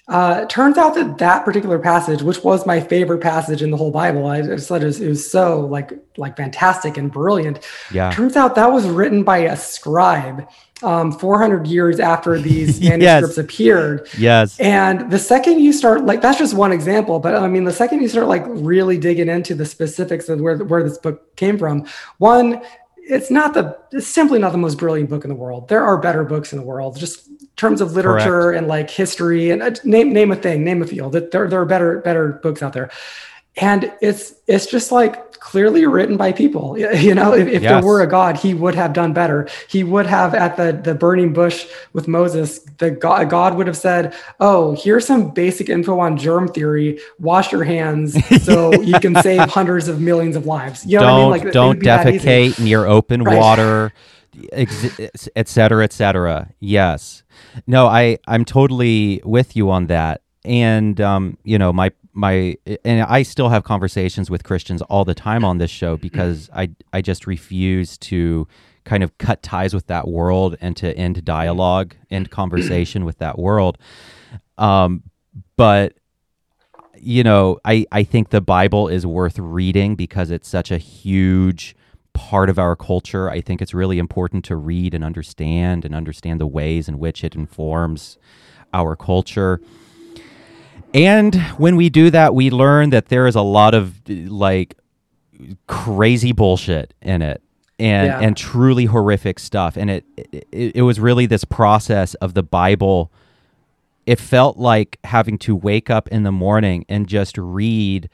[0.09, 3.91] Uh, turns out that that particular passage, which was my favorite passage in the whole
[3.91, 7.67] Bible, I just thought it was, it was so like like fantastic and brilliant.
[7.93, 8.13] Yeah.
[8.13, 10.49] Turns out that was written by a scribe
[10.83, 13.39] um, 400 years after these manuscripts yes.
[13.39, 14.09] appeared.
[14.19, 14.59] Yes.
[14.61, 18.03] And the second you start, like, that's just one example, but I mean, the second
[18.03, 21.87] you start, like, really digging into the specifics of where, where this book came from,
[22.19, 22.63] one,
[22.97, 25.69] it's not the, it's simply not the most brilliant book in the world.
[25.69, 28.59] There are better books in the world, just terms of literature Correct.
[28.59, 31.13] and like history and uh, name, name a thing, name a field.
[31.13, 32.91] That There, there are better, better books out there
[33.57, 37.71] and it's it's just like clearly written by people you know if, if yes.
[37.71, 40.95] there were a god he would have done better he would have at the the
[40.95, 45.99] burning bush with moses the god, god would have said oh here's some basic info
[45.99, 50.85] on germ theory wash your hands so you can save hundreds of millions of lives
[50.85, 53.39] you know don't, what i mean like don't defecate near open right.
[53.39, 53.93] water
[54.53, 56.51] et cetera, et cetera.
[56.61, 57.23] Yes.
[57.67, 60.23] No, I I'm totally with you on that.
[60.45, 65.15] And um, you know, my my and I still have conversations with Christians all the
[65.15, 68.49] time on this show because I I just refuse to
[68.85, 73.39] kind of cut ties with that world and to end dialogue, end conversation with that
[73.39, 73.79] world.
[74.59, 75.03] Um,
[75.57, 75.95] but
[76.99, 81.77] you know, I I think the Bible is worth reading because it's such a huge
[82.17, 83.29] part of our culture.
[83.31, 87.23] I think it's really important to read and understand and understand the ways in which
[87.23, 88.19] it informs
[88.73, 89.61] our culture.
[90.95, 94.75] And when we do that, we learn that there is a lot of like
[95.67, 97.43] crazy bullshit in it
[97.79, 98.21] and Yeah.
[98.21, 103.13] and truly horrific stuff and it, it it was really this process of the bible
[104.07, 108.09] it felt like having to wake up in the morning and just read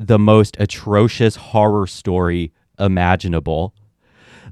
[0.00, 3.74] the most atrocious horror story imaginable.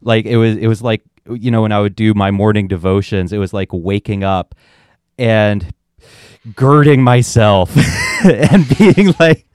[0.02, 3.32] Like it was it was like you know when i would do my morning devotions
[3.32, 4.54] it was like waking up
[5.18, 5.72] and
[6.54, 7.76] girding myself
[8.24, 9.46] and being like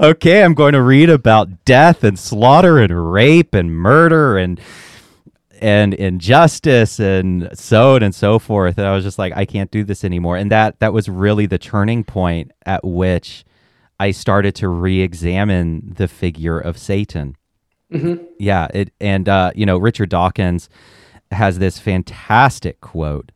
[0.00, 4.60] okay i'm going to read about death and slaughter and rape and murder and
[5.60, 8.76] and injustice and so on and so forth.
[8.78, 10.36] And i was just like i can't do this anymore.
[10.36, 13.44] And that that was really the turning point at which
[13.98, 17.36] i started to re-examine the figure of satan
[18.38, 20.68] yeah it and uh you know richard dawkins
[21.30, 23.30] has this fantastic quote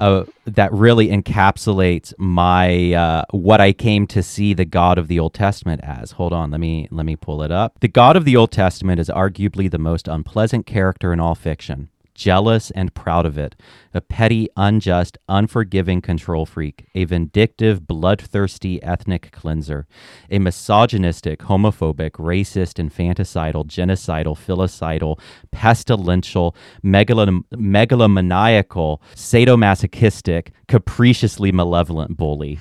[0.00, 5.20] uh, that really encapsulates my uh, what I came to see the God of the
[5.20, 6.12] Old Testament as.
[6.12, 7.78] Hold on, let me let me pull it up.
[7.80, 11.90] The God of the Old Testament is arguably the most unpleasant character in all fiction.
[12.20, 13.56] Jealous and proud of it,
[13.94, 19.86] a petty, unjust, unforgiving control freak, a vindictive, bloodthirsty ethnic cleanser,
[20.30, 25.18] a misogynistic, homophobic, racist, infanticidal, genocidal, filicidal,
[25.50, 26.54] pestilential,
[26.84, 32.60] megalom- megalomaniacal, sadomasochistic, capriciously malevolent bully.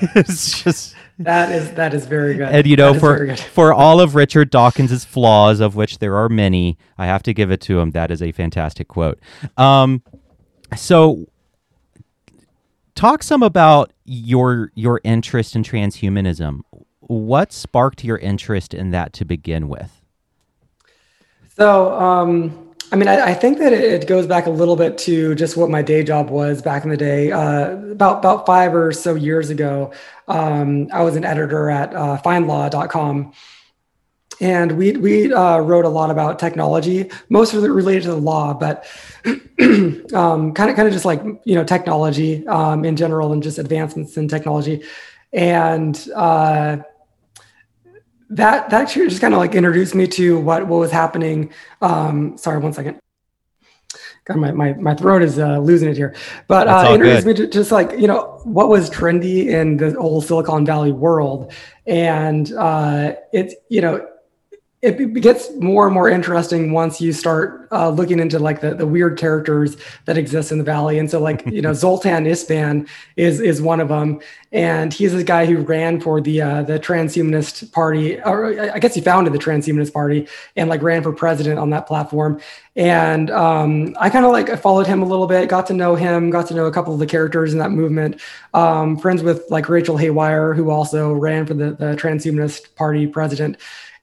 [0.14, 2.48] it's just That is that is very good.
[2.48, 6.28] and you know That for for all of Richard Dawkins's flaws, of which there are
[6.28, 7.90] many, I have to give it to him.
[7.90, 9.18] That is a fantastic quote.
[9.56, 10.02] Um,
[10.76, 11.26] so
[12.94, 16.60] talk some about your your interest in transhumanism.
[17.00, 20.02] What sparked your interest in that to begin with?
[21.56, 25.34] So, um, I mean, I, I think that it, goes back a little bit to
[25.34, 27.30] just what my day job was back in the day.
[27.30, 29.92] Uh, about about five or so years ago,
[30.26, 33.32] um, I was an editor at uh, FindLaw.com,
[34.40, 38.16] and we we uh, wrote a lot about technology, most of it related to the
[38.16, 38.86] law, but
[39.58, 44.16] kind of kind of just like you know technology um, in general and just advancements
[44.16, 44.82] in technology,
[45.32, 46.08] and.
[48.30, 51.50] That that actually just kind of like introduced me to what what was happening.
[51.80, 53.00] Um, sorry, one second.
[54.28, 56.14] God, my, my, my throat is uh, losing it here.
[56.48, 57.38] But uh, introduced good.
[57.38, 61.52] me to just like you know what was trendy in the whole Silicon Valley world,
[61.86, 64.06] and uh, it's you know
[64.80, 68.86] it gets more and more interesting once you start uh, looking into like the, the
[68.86, 71.00] weird characters that exist in the valley.
[71.00, 74.20] And so like, you know, Zoltan Istvan is, is one of them.
[74.52, 78.78] And he's this guy who ran for the, uh, the transhumanist party, or I I
[78.78, 82.40] guess he founded the transhumanist party and like ran for president on that platform.
[82.76, 86.30] And um, I kind of like followed him a little bit, got to know him,
[86.30, 88.20] got to know a couple of the characters in that movement.
[88.54, 93.56] Um, friends with like Rachel Haywire, who also ran for the, the transhumanist party president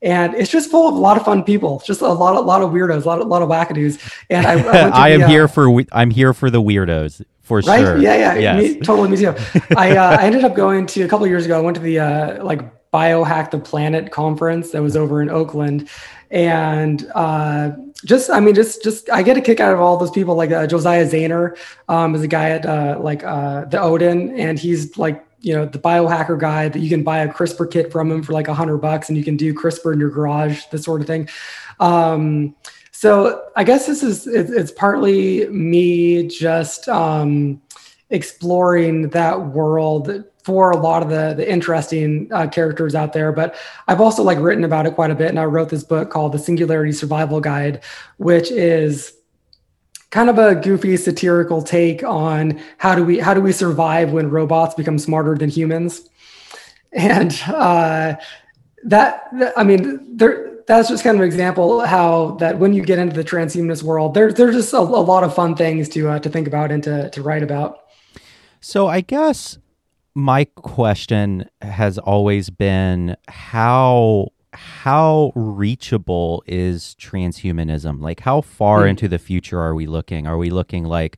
[0.05, 2.61] and it's just full of a lot of fun people, just a lot, a lot
[2.61, 3.99] of weirdos, a lot, a lot of wackadoos.
[4.29, 7.25] And I, I, I am the, uh, here for we- I'm here for the weirdos
[7.41, 7.79] for right?
[7.79, 7.97] sure.
[7.97, 8.75] Yeah, yeah, Yes.
[8.75, 9.33] me, totally, me too.
[9.75, 11.57] I, uh, I ended up going to a couple of years ago.
[11.57, 15.89] I went to the uh, like Biohack the Planet conference that was over in Oakland,
[16.29, 17.71] and uh,
[18.05, 20.35] just, I mean, just, just, I get a kick out of all those people.
[20.35, 21.57] Like uh, Josiah Zayner
[21.89, 25.63] um, is a guy at uh, like uh, the Odin, and he's like you know
[25.63, 28.53] the biohacker guy that you can buy a CRISPR kit from him for like a
[28.53, 31.29] hundred bucks, and you can do CRISPR in your garage, this sort of thing.
[31.79, 32.55] Um,
[32.91, 37.61] so I guess this is it's, it's partly me just um,
[38.09, 43.31] exploring that world for a lot of the the interesting uh, characters out there.
[43.31, 43.55] But
[43.87, 46.31] I've also like written about it quite a bit, and I wrote this book called
[46.31, 47.83] The Singularity Survival Guide,
[48.17, 49.14] which is
[50.11, 54.29] kind of a goofy satirical take on how do we how do we survive when
[54.29, 56.09] robots become smarter than humans?
[56.91, 58.15] And uh,
[58.85, 59.27] that,
[59.57, 63.15] i mean there that's just kind of an example how that when you get into
[63.15, 66.29] the transhumanist world there, there's just a, a lot of fun things to uh, to
[66.29, 67.79] think about and to, to write about.
[68.61, 69.59] So I guess
[70.15, 78.01] my question has always been how how reachable is transhumanism?
[78.01, 78.89] Like, how far mm.
[78.89, 80.27] into the future are we looking?
[80.27, 81.17] Are we looking like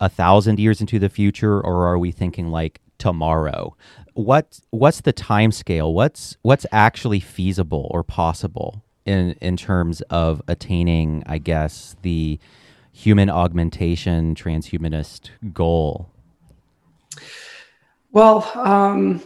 [0.00, 3.76] a thousand years into the future, or are we thinking like tomorrow?
[4.14, 5.92] What what's the time scale?
[5.92, 12.38] What's what's actually feasible or possible in in terms of attaining, I guess, the
[12.92, 16.10] human augmentation transhumanist goal?
[18.12, 19.20] Well, um,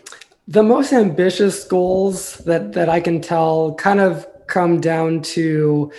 [0.49, 5.93] the most ambitious goals that that I can tell kind of come down to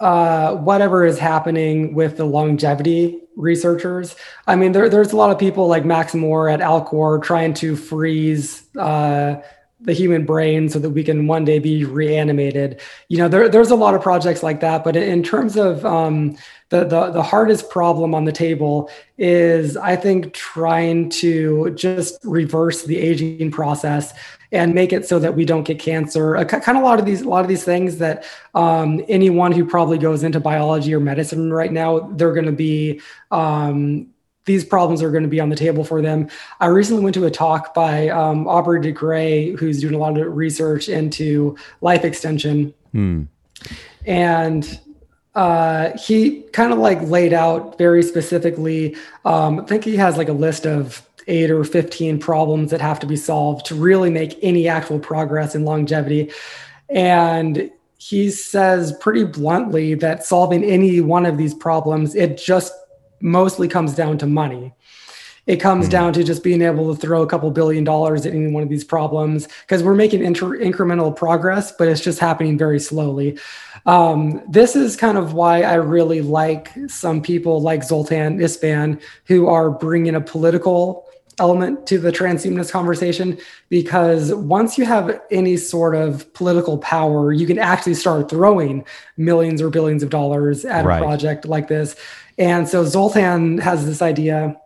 [0.00, 4.16] uh, whatever is happening with the longevity researchers.
[4.46, 7.76] I mean, there, there's a lot of people like Max More at Alcor trying to
[7.76, 9.42] freeze uh,
[9.82, 12.80] the human brain so that we can one day be reanimated.
[13.08, 14.84] You know, there, there's a lot of projects like that.
[14.84, 16.36] But in terms of um,
[16.68, 22.84] the, the the hardest problem on the table is, I think, trying to just reverse
[22.84, 24.12] the aging process
[24.52, 26.36] and make it so that we don't get cancer.
[26.36, 28.24] Uh, kind of a lot of these a lot of these things that
[28.54, 33.00] um, anyone who probably goes into biology or medicine right now, they're going to be
[33.30, 34.08] um,
[34.44, 36.28] these problems are going to be on the table for them.
[36.60, 40.16] I recently went to a talk by um, Aubrey de Grey, who's doing a lot
[40.16, 42.74] of research into life extension.
[42.92, 43.24] Hmm.
[44.06, 44.80] And
[45.34, 50.28] uh, he kind of like laid out very specifically, um, I think he has like
[50.28, 54.38] a list of eight or 15 problems that have to be solved to really make
[54.42, 56.32] any actual progress in longevity.
[56.88, 62.72] And he says pretty bluntly that solving any one of these problems, it just
[63.20, 64.72] mostly comes down to money.
[65.46, 65.92] It comes mm-hmm.
[65.92, 68.68] down to just being able to throw a couple billion dollars at any one of
[68.68, 73.38] these problems because we're making inter- incremental progress, but it's just happening very slowly.
[73.86, 79.48] Um, this is kind of why I really like some people like Zoltan Istvan who
[79.48, 81.06] are bringing a political
[81.40, 83.38] element to the transhumanist conversation
[83.70, 88.84] because once you have any sort of political power, you can actually start throwing
[89.16, 90.98] millions or billions of dollars at right.
[90.98, 91.96] a project like this.
[92.40, 94.56] And so Zoltan has this idea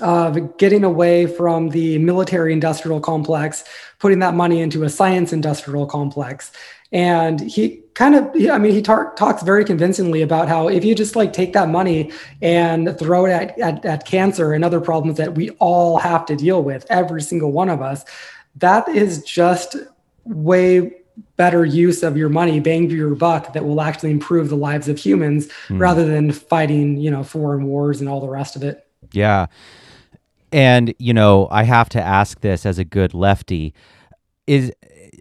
[0.00, 3.64] of getting away from the military industrial complex,
[3.98, 6.52] putting that money into a science industrial complex.
[6.92, 10.94] And he kind of, I mean, he tar- talks very convincingly about how if you
[10.94, 15.18] just like take that money and throw it at, at, at cancer and other problems
[15.18, 18.04] that we all have to deal with, every single one of us,
[18.56, 19.76] that is just
[20.24, 21.01] way
[21.36, 24.88] better use of your money, bang for your buck, that will actually improve the lives
[24.88, 25.78] of humans mm.
[25.78, 28.86] rather than fighting, you know, foreign wars and all the rest of it.
[29.12, 29.46] Yeah.
[30.52, 33.74] And, you know, I have to ask this as a good lefty.
[34.46, 34.72] Is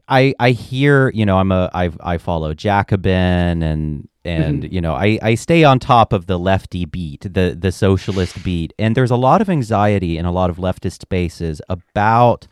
[0.07, 4.73] I I hear, you know, I'm a I I follow Jacobin and and mm-hmm.
[4.73, 8.73] you know, I I stay on top of the lefty beat, the the socialist beat.
[8.77, 12.47] And there's a lot of anxiety in a lot of leftist spaces about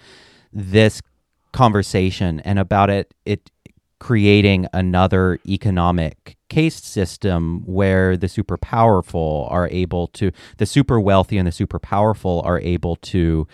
[0.54, 1.02] this
[1.52, 3.50] conversation and about it it
[4.00, 11.38] creating another economic caste system where the super powerful are able to the super wealthy
[11.38, 13.48] and the super powerful are able to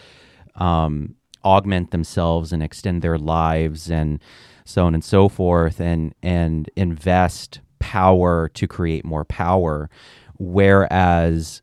[0.55, 4.19] um, augment themselves and extend their lives and
[4.65, 9.89] so on and so forth and and invest power to create more power.
[10.37, 11.61] Whereas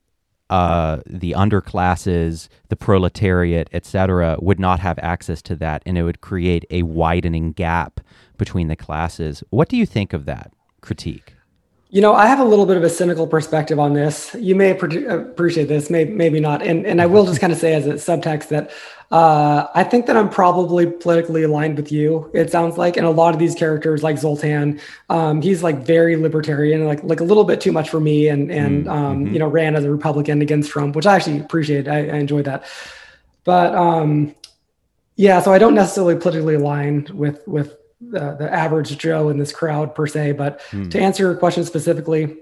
[0.53, 6.21] uh, the underclasses, the proletariat, etc., would not have access to that, and it would
[6.21, 8.01] create a widening gap
[8.37, 9.43] between the classes.
[9.49, 11.37] What do you think of that critique?
[11.93, 14.35] You know, I have a little bit of a cynical perspective on this.
[14.39, 16.63] You may appreciate this, may, maybe not.
[16.63, 18.71] And, and I will just kind of say as a subtext that
[19.11, 22.31] uh, I think that I'm probably politically aligned with you.
[22.33, 24.81] It sounds like, and a lot of these characters, like Zoltan,
[25.11, 28.51] um, he's like very libertarian, like like a little bit too much for me, and
[28.51, 29.35] and mm, um, mm-hmm.
[29.35, 31.89] you know ran as a Republican against Trump, which I actually appreciate.
[31.89, 32.65] I, I enjoyed that,
[33.45, 34.35] but um,
[35.17, 37.77] yeah, so I don't necessarily politically align with with
[38.13, 40.33] the, the average Joe in this crowd per se.
[40.33, 40.91] But mm.
[40.91, 42.37] to answer your question specifically,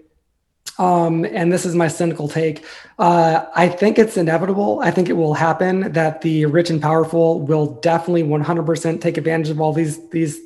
[0.78, 2.64] um, and this is my cynical take.
[2.98, 4.80] Uh, I think it's inevitable.
[4.82, 9.50] I think it will happen that the rich and powerful will definitely 100% take advantage
[9.50, 10.40] of all these these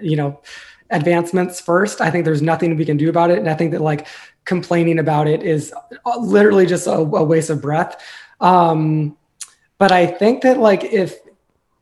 [0.00, 0.40] you know
[0.90, 2.00] advancements first.
[2.00, 4.06] I think there's nothing we can do about it, and I think that like
[4.44, 5.72] complaining about it is
[6.18, 8.02] literally just a, a waste of breath.
[8.40, 9.16] Um,
[9.78, 11.18] but I think that like if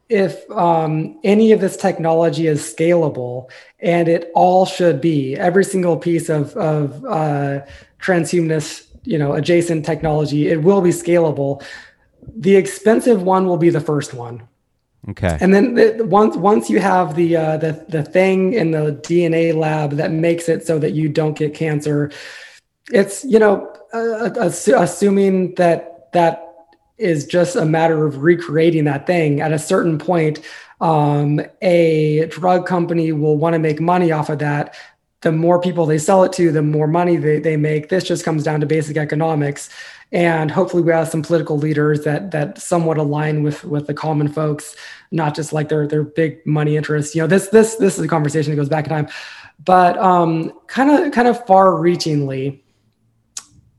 [0.09, 3.51] if um, any of this technology is scalable,
[3.81, 7.61] and it all should be, every single piece of, of uh,
[8.01, 11.65] transhumanist, you know, adjacent technology, it will be scalable.
[12.37, 14.47] The expensive one will be the first one.
[15.09, 15.37] Okay.
[15.41, 19.53] And then the, once once you have the uh, the the thing in the DNA
[19.53, 22.13] lab that makes it so that you don't get cancer,
[22.93, 26.52] it's you know uh, assuming that that
[27.03, 29.41] is just a matter of recreating that thing.
[29.41, 30.41] At a certain point
[30.83, 34.75] um, a drug company will want to make money off of that.
[35.21, 37.89] The more people they sell it to the more money they, they make.
[37.89, 39.71] This just comes down to basic economics.
[40.11, 44.29] And hopefully we have some political leaders that that somewhat align with with the common
[44.29, 44.77] folks
[45.13, 47.15] not just like their their big money interests.
[47.15, 49.09] You know this this this is a conversation that goes back in time.
[49.65, 52.61] But um kind of kind of far reachingly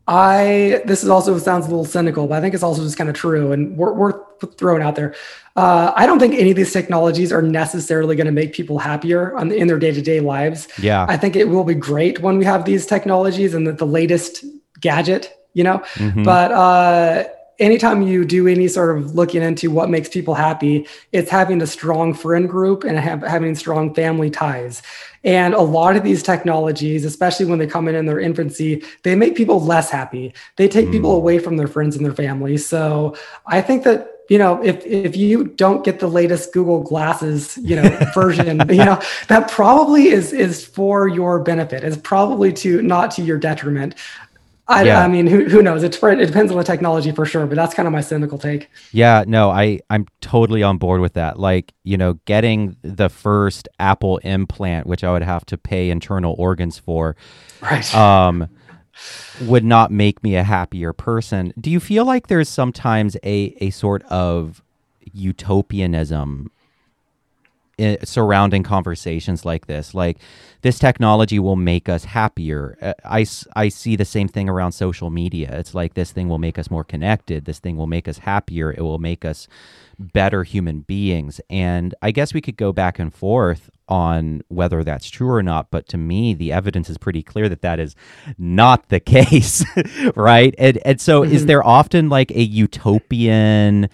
[0.08, 3.10] I this is also sounds a little cynical, but I think it's also just kind
[3.10, 4.14] of true and we're, we're
[4.58, 5.16] thrown out there.
[5.56, 9.36] Uh, I don't think any of these technologies are necessarily going to make people happier
[9.38, 10.68] on, in their day to day lives.
[10.78, 13.86] Yeah, I think it will be great when we have these technologies and the, the
[13.86, 14.44] latest
[14.82, 15.80] gadget, you know.
[15.96, 16.24] Mm-hmm.
[16.24, 17.24] But uh,
[17.60, 21.68] anytime you do any sort of looking into what makes people happy, it's having a
[21.68, 24.82] strong friend group and have, having strong family ties.
[25.24, 29.16] And a lot of these technologies, especially when they come in in their infancy, they
[29.16, 30.34] make people less happy.
[30.58, 30.92] They take mm.
[30.92, 32.58] people away from their friends and their family.
[32.58, 33.16] So
[33.46, 37.76] I think that you know if if you don't get the latest google glasses you
[37.76, 43.12] know version you know that probably is is for your benefit is probably to not
[43.12, 43.96] to your detriment
[44.74, 45.04] I, yeah.
[45.04, 45.84] I mean, who, who knows?
[45.84, 48.38] It's for, it depends on the technology for sure, but that's kind of my cynical
[48.38, 48.70] take.
[48.92, 51.40] Yeah, no, I I'm totally on board with that.
[51.40, 56.36] Like, you know, getting the first Apple implant, which I would have to pay internal
[56.38, 57.16] organs for,
[57.62, 57.96] right?
[57.96, 58.50] Um,
[59.42, 61.54] would not make me a happier person.
[61.60, 64.62] Do you feel like there's sometimes a a sort of
[65.14, 66.52] utopianism
[68.04, 69.94] surrounding conversations like this.
[69.94, 70.18] Like
[70.62, 72.78] this technology will make us happier.
[72.82, 75.50] Uh, I, I see the same thing around social media.
[75.58, 77.46] It's like this thing will make us more connected.
[77.46, 78.72] This thing will make us happier.
[78.72, 79.48] It will make us
[80.00, 81.42] better human beings.
[81.50, 85.72] And I guess we could go back and forth on whether that's true or not.
[85.72, 87.96] But to me, the evidence is pretty clear that that is
[88.38, 89.64] not the case,
[90.16, 90.54] right?
[90.58, 91.34] And and so, mm-hmm.
[91.34, 93.90] is there often like a utopian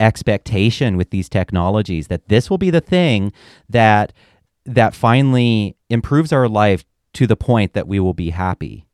[0.00, 3.32] expectation with these technologies that this will be the thing
[3.68, 4.12] that
[4.66, 8.86] that finally improves our life to the point that we will be happy?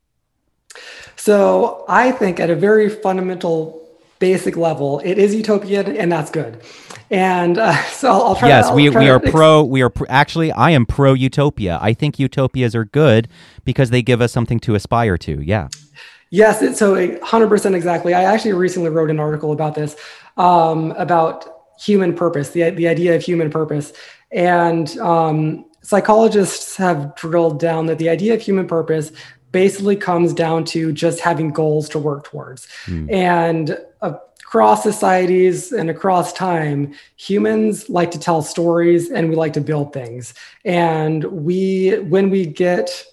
[1.17, 3.80] So I think at a very fundamental
[4.21, 6.63] basic level, it is utopian, and that's good.
[7.11, 8.49] And uh, so I'll, I'll try.
[8.49, 9.65] Yes, to, we, we are ex- pro.
[9.65, 10.53] We are actually.
[10.53, 11.79] I am pro utopia.
[11.83, 13.27] I think utopias are good
[13.65, 15.43] because they give us something to aspire to.
[15.43, 15.69] Yeah.
[16.33, 18.15] Yes, it, so 100% exactly.
[18.15, 19.97] I actually recently wrote an article about this,
[20.37, 21.45] um, about
[21.81, 23.93] human purpose, the, the idea of human purpose.
[24.31, 29.11] And um, psychologists have drilled down that the idea of human purpose
[29.53, 32.67] basically comes down to just having goals to work towards.
[32.87, 33.13] Mm.
[33.13, 39.61] And across societies and across time, humans like to tell stories and we like to
[39.61, 40.35] build things.
[40.65, 43.05] And we, when we get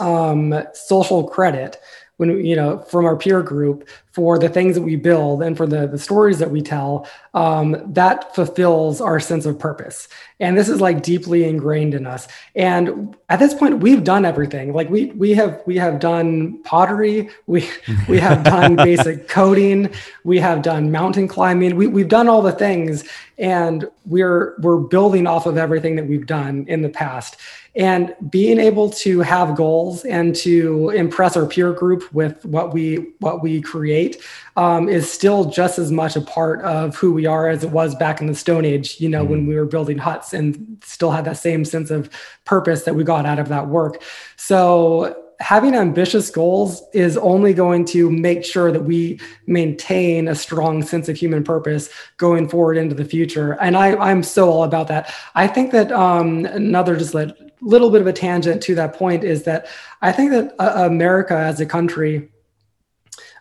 [0.00, 1.78] um, social credit,
[2.18, 5.66] when you know from our peer group for the things that we build and for
[5.66, 10.08] the, the stories that we tell um, that fulfills our sense of purpose.
[10.40, 12.26] And this is like deeply ingrained in us.
[12.56, 14.72] And at this point we've done everything.
[14.72, 17.30] Like we we have we have done pottery.
[17.46, 17.70] We
[18.08, 19.90] we have done basic coding.
[20.24, 21.76] We have done mountain climbing.
[21.76, 23.04] We, we've done all the things.
[23.38, 27.36] And we're we're building off of everything that we've done in the past
[27.78, 33.12] and being able to have goals and to impress our peer group with what we
[33.20, 34.20] what we create
[34.56, 37.94] um, is still just as much a part of who we are as it was
[37.94, 39.30] back in the stone age you know mm-hmm.
[39.30, 42.10] when we were building huts and still had that same sense of
[42.44, 44.02] purpose that we got out of that work
[44.36, 50.82] so having ambitious goals is only going to make sure that we maintain a strong
[50.82, 53.52] sense of human purpose going forward into the future.
[53.60, 55.14] And I, I'm so all about that.
[55.34, 59.24] I think that um, another just like little bit of a tangent to that point
[59.24, 59.66] is that
[60.02, 62.28] I think that uh, America as a country,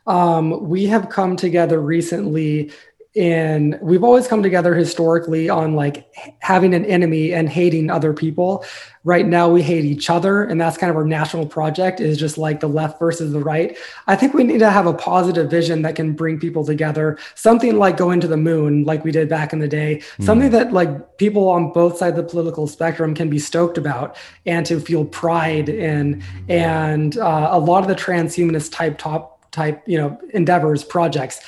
[0.05, 2.71] um, we have come together recently
[3.17, 6.07] in we've always come together historically on like
[6.39, 8.63] having an enemy and hating other people.
[9.03, 12.37] Right now we hate each other and that's kind of our national project is just
[12.37, 13.75] like the left versus the right.
[14.05, 17.17] I think we need to have a positive vision that can bring people together.
[17.33, 20.03] Something like going to the moon like we did back in the day.
[20.19, 20.25] Mm.
[20.25, 24.15] something that like people on both sides of the political spectrum can be stoked about
[24.45, 26.21] and to feel pride in.
[26.49, 31.39] And uh, a lot of the transhumanist type top type you know endeavors projects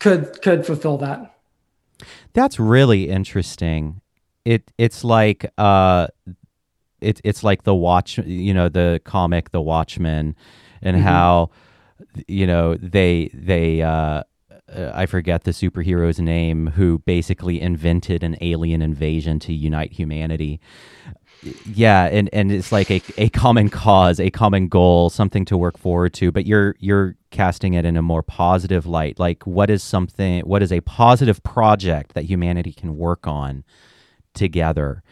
[0.00, 1.34] could could fulfill that.
[2.32, 4.00] That's really interesting.
[4.44, 6.08] It it's like uh
[7.00, 10.36] it, it's like the watch you know the comic the watchmen
[10.82, 11.06] and mm-hmm.
[11.06, 11.50] how
[12.26, 14.22] you know they they uh
[14.76, 20.60] I forget the superhero's name who basically invented an alien invasion to unite humanity.
[21.66, 25.78] Yeah and and it's like a, a common cause a common goal something to work
[25.78, 29.82] forward to but you're you're casting it in a more positive light like what is
[29.82, 33.62] something what is a positive project that humanity can work on
[34.34, 35.02] together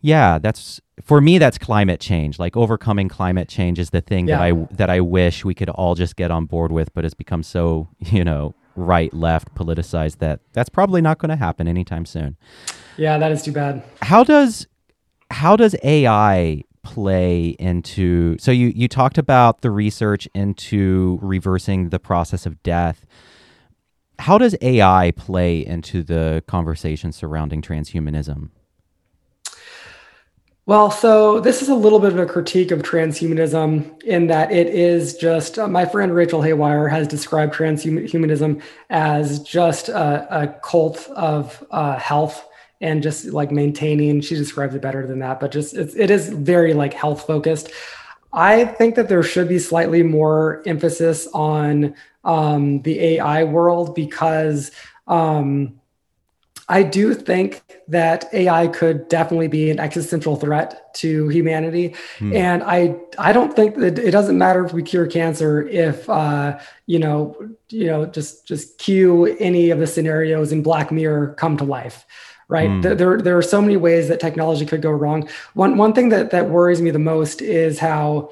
[0.00, 4.38] yeah that's for me that's climate change like overcoming climate change is the thing Yeah.
[4.38, 7.14] that i that i wish we could all just get on board with but it's
[7.14, 12.06] become so you know right left politicized that that's probably not going to happen anytime
[12.06, 12.36] soon
[12.96, 13.82] Yeah, that is too bad.
[14.00, 14.66] how does
[15.30, 21.98] how does AI play into so you you talked about the research into reversing the
[21.98, 23.04] process of death.
[24.18, 28.50] How does AI play into the conversation surrounding transhumanism?
[30.66, 34.68] Well, so this is a little bit of a critique of transhumanism in that it
[34.68, 41.08] is just uh, my friend Rachel Haywire has described transhumanism as just a, a cult
[41.16, 42.46] of uh, health
[42.80, 44.20] and just like maintaining.
[44.20, 47.70] She describes it better than that, but just it's, it is very like health focused.
[48.32, 54.70] I think that there should be slightly more emphasis on um, the AI world because.
[55.06, 55.80] Um,
[56.68, 62.32] I do think that AI could definitely be an existential threat to humanity, Hmm.
[62.32, 66.60] and I I don't think that it doesn't matter if we cure cancer if uh,
[66.86, 67.36] you know
[67.70, 72.06] you know just just cue any of the scenarios in Black Mirror come to life.
[72.50, 72.68] Right.
[72.68, 72.80] Hmm.
[72.80, 75.28] There, there, are so many ways that technology could go wrong.
[75.54, 78.30] One, one thing that, that worries me the most is how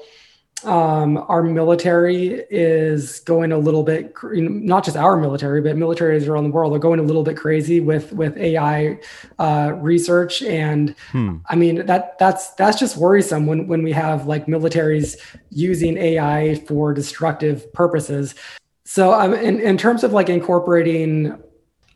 [0.65, 5.61] um, our military is going a little bit, cr- you know, not just our military,
[5.61, 8.99] but militaries around the world are going a little bit crazy with with AI
[9.39, 11.37] uh, research, and Hmm.
[11.47, 15.15] I mean that that's that's just worrisome when when we have like militaries
[15.49, 18.35] using AI for destructive purposes.
[18.83, 21.41] So um, in in terms of like incorporating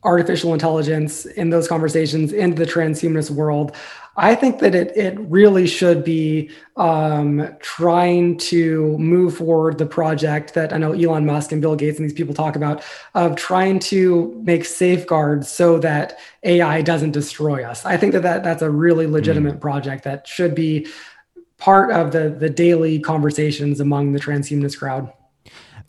[0.03, 3.75] artificial intelligence in those conversations into the transhumanist world,
[4.15, 10.53] I think that it it really should be um, trying to move forward the project
[10.53, 12.83] that I know Elon Musk and Bill Gates and these people talk about
[13.15, 17.85] of trying to make safeguards so that AI doesn't destroy us.
[17.85, 20.87] I think that, that that's a really legitimate project that should be
[21.57, 25.11] part of the the daily conversations among the transhumanist crowd.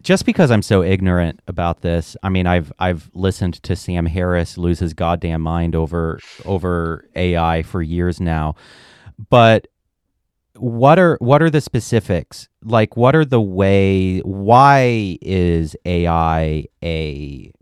[0.04, 4.58] Just because I'm so ignorant about this, I mean, I've I've listened to Sam Harris
[4.58, 8.54] lose his goddamn mind over over AI for years now,
[9.30, 9.66] but
[10.56, 12.48] what are what are the specifics?
[12.62, 14.20] Like, what are the way?
[14.20, 17.52] Why is AI a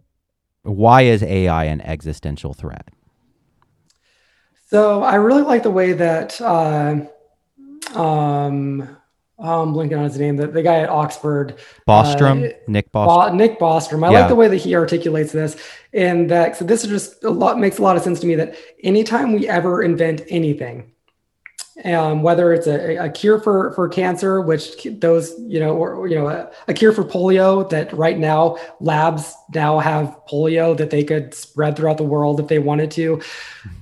[0.62, 2.88] why is AI an existential threat?
[4.66, 7.02] So I really like the way that uh,
[7.94, 8.96] um,
[9.42, 10.36] I'm blinking on his name.
[10.36, 11.56] The, the guy at Oxford,
[11.88, 13.30] Bostrom, Uh, Nick Bostrom.
[13.30, 14.04] Bo- Nick Bostrom.
[14.06, 14.20] I Yeah.
[14.20, 15.56] like the way that he articulates this,
[15.92, 18.34] and that so this is just a lot makes a lot of sense to me.
[18.36, 20.84] That anytime we ever invent anything,
[21.84, 26.14] um, whether it's a, a cure for for cancer, which those you know, or you
[26.14, 31.02] know, a, a cure for polio, that right now labs now have polio that they
[31.02, 33.20] could spread throughout the world if they wanted to.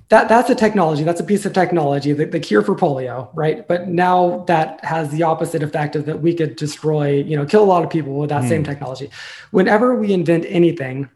[0.09, 1.05] That that's a technology.
[1.05, 2.12] That's a piece of technology.
[2.12, 3.66] The, the cure for polio, right?
[3.66, 7.62] But now that has the opposite effect of that we could destroy, you know, kill
[7.62, 9.11] a lot of people with that same technology.
[9.51, 11.09] Whenever we invent anything,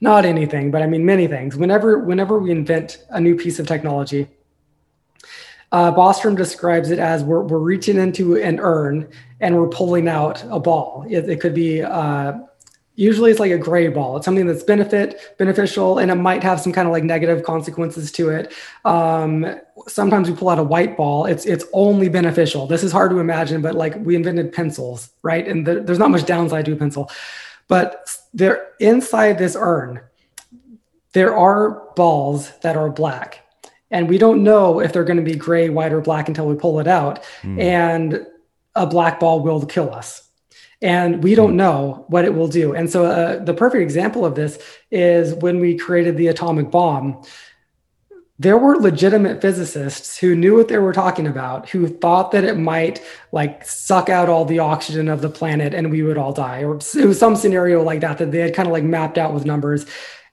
[0.00, 1.56] not anything, but I mean many things.
[1.56, 4.26] Whenever whenever we invent a new piece of technology,
[5.72, 9.08] uh, Bostrom describes it as we're, we're reaching into an urn
[9.40, 11.04] and we're pulling out a ball.
[11.08, 12.34] It, it could be uh,
[12.98, 14.16] usually it's like a gray ball.
[14.16, 18.10] It's something that's benefit beneficial and it might have some kind of like negative consequences
[18.12, 18.52] to it.
[18.84, 21.26] Um, sometimes we pull out a white ball.
[21.26, 22.66] It's it's only beneficial.
[22.66, 25.46] This is hard to imagine, but like we invented pencils, right?
[25.46, 27.10] And the, there's not much downside to a pencil,
[27.68, 30.00] but they're inside this urn.
[31.12, 33.47] There are balls that are black
[33.90, 36.54] and we don't know if they're going to be gray, white, or black until we
[36.54, 37.24] pull it out.
[37.58, 38.26] And
[38.74, 40.22] a black ball will kill us.
[40.80, 42.74] And we don't know what it will do.
[42.74, 47.22] And so, uh, the perfect example of this is when we created the atomic bomb.
[48.40, 52.56] There were legitimate physicists who knew what they were talking about, who thought that it
[52.56, 56.62] might like suck out all the oxygen of the planet and we would all die,
[56.62, 59.34] or it was some scenario like that that they had kind of like mapped out
[59.34, 59.86] with numbers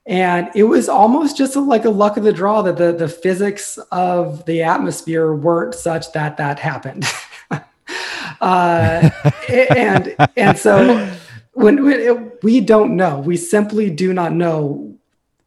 [0.06, 3.08] and it was almost just a, like a luck of the draw that the, the
[3.08, 7.06] physics of the atmosphere weren't such that that happened.
[8.41, 9.10] Uh,
[9.47, 11.10] and and so
[11.53, 13.20] when, when it, we don't know.
[13.20, 14.95] We simply do not know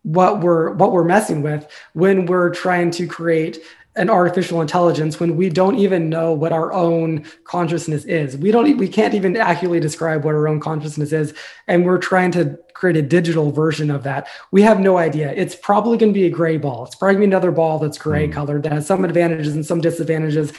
[0.02, 3.58] what we're what we're messing with when we're trying to create
[3.98, 8.36] an artificial intelligence when we don't even know what our own consciousness is.
[8.36, 11.34] We don't we can't even accurately describe what our own consciousness is
[11.66, 14.28] and we're trying to create a digital version of that.
[14.52, 15.32] We have no idea.
[15.32, 16.86] It's probably going to be a gray ball.
[16.86, 18.32] It's probably going to be another ball that's gray mm.
[18.32, 20.52] colored that has some advantages and some disadvantages.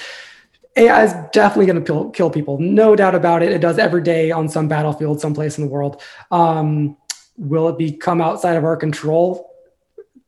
[0.75, 2.59] AI is definitely going to kill people.
[2.59, 3.51] No doubt about it.
[3.51, 6.01] It does every day on some battlefield, someplace in the world.
[6.29, 6.97] Um,
[7.37, 9.48] will it become outside of our control?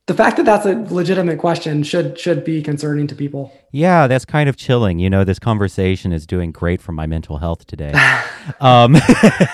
[0.07, 3.53] The fact that that's a legitimate question should should be concerning to people.
[3.71, 4.99] Yeah, that's kind of chilling.
[4.99, 7.93] You know, this conversation is doing great for my mental health today.
[8.59, 8.97] um,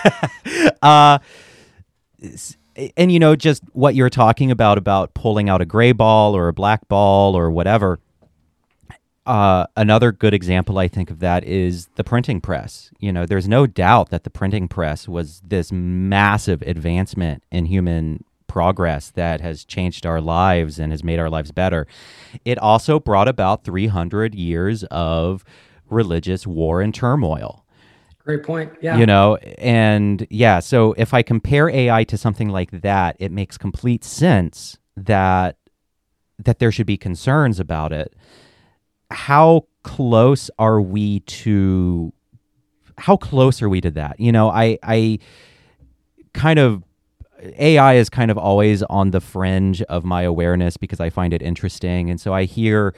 [0.81, 1.19] uh,
[2.95, 6.47] and you know, just what you're talking about about pulling out a gray ball or
[6.47, 7.99] a black ball or whatever.
[9.25, 12.91] Uh, another good example, I think, of that is the printing press.
[12.99, 18.23] You know, there's no doubt that the printing press was this massive advancement in human
[18.47, 21.87] progress that has changed our lives and has made our lives better.
[22.45, 25.43] It also brought about 300 years of
[25.89, 27.65] religious war and turmoil.
[28.23, 28.73] Great point.
[28.81, 28.97] Yeah.
[28.97, 33.57] You know, and yeah, so if I compare AI to something like that, it makes
[33.57, 35.57] complete sense that
[36.39, 38.13] that there should be concerns about it.
[39.09, 42.11] How close are we to
[42.97, 44.19] how close are we to that?
[44.19, 45.19] You know, I I
[46.33, 46.83] kind of
[47.41, 51.41] AI is kind of always on the fringe of my awareness because I find it
[51.41, 52.09] interesting.
[52.09, 52.93] And so I hear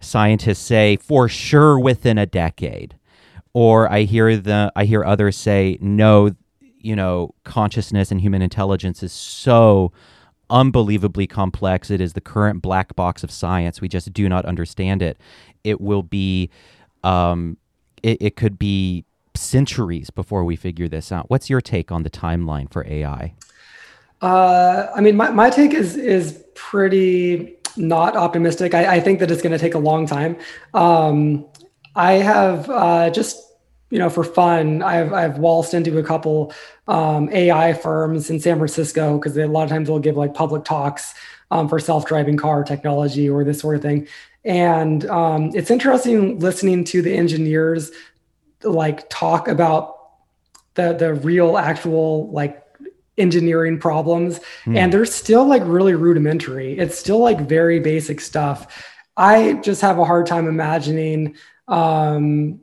[0.00, 2.96] scientists say for sure within a decade.
[3.52, 6.30] Or I hear the I hear others say no,
[6.60, 9.92] you know, consciousness and human intelligence is so
[10.50, 11.90] unbelievably complex.
[11.90, 13.80] It is the current black box of science.
[13.80, 15.18] We just do not understand it.
[15.64, 16.48] It will be
[17.02, 17.56] um
[18.02, 21.28] it, it could be centuries before we figure this out.
[21.28, 23.34] What's your take on the timeline for AI?
[24.20, 28.74] Uh, I mean, my, my take is is pretty not optimistic.
[28.74, 30.36] I, I think that it's going to take a long time.
[30.74, 31.46] Um,
[31.96, 33.42] I have uh, just
[33.90, 36.52] you know for fun, I've I've waltzed into a couple
[36.86, 40.64] um, AI firms in San Francisco because a lot of times they'll give like public
[40.64, 41.14] talks
[41.50, 44.06] um, for self driving car technology or this sort of thing.
[44.44, 47.90] And um, it's interesting listening to the engineers
[48.62, 49.96] like talk about
[50.74, 52.62] the the real actual like
[53.20, 54.76] engineering problems mm.
[54.76, 56.78] and they're still like really rudimentary.
[56.78, 58.86] It's still like very basic stuff.
[59.16, 61.36] I just have a hard time imagining
[61.68, 62.60] um,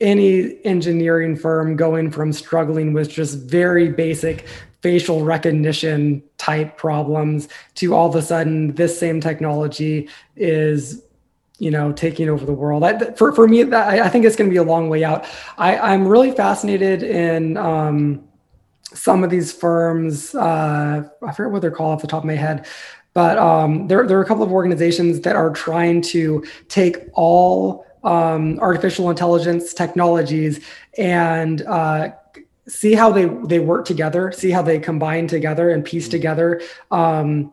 [0.00, 4.46] any engineering firm going from struggling with just very basic
[4.82, 11.02] facial recognition type problems to all of a sudden this same technology is
[11.58, 12.82] you know taking over the world.
[12.82, 15.26] I, for, for me that, I, think it's going to be a long way out.
[15.58, 18.24] I, i'm really fascinated in um,
[18.92, 22.34] some of these firms, uh, I forget what they're called off the top of my
[22.34, 22.66] head,
[23.12, 27.86] but um, there, there are a couple of organizations that are trying to take all
[28.04, 30.64] um, artificial intelligence technologies
[30.96, 32.10] and uh,
[32.68, 36.12] see how they, they work together, see how they combine together and piece mm-hmm.
[36.12, 36.62] together.
[36.90, 37.52] Um,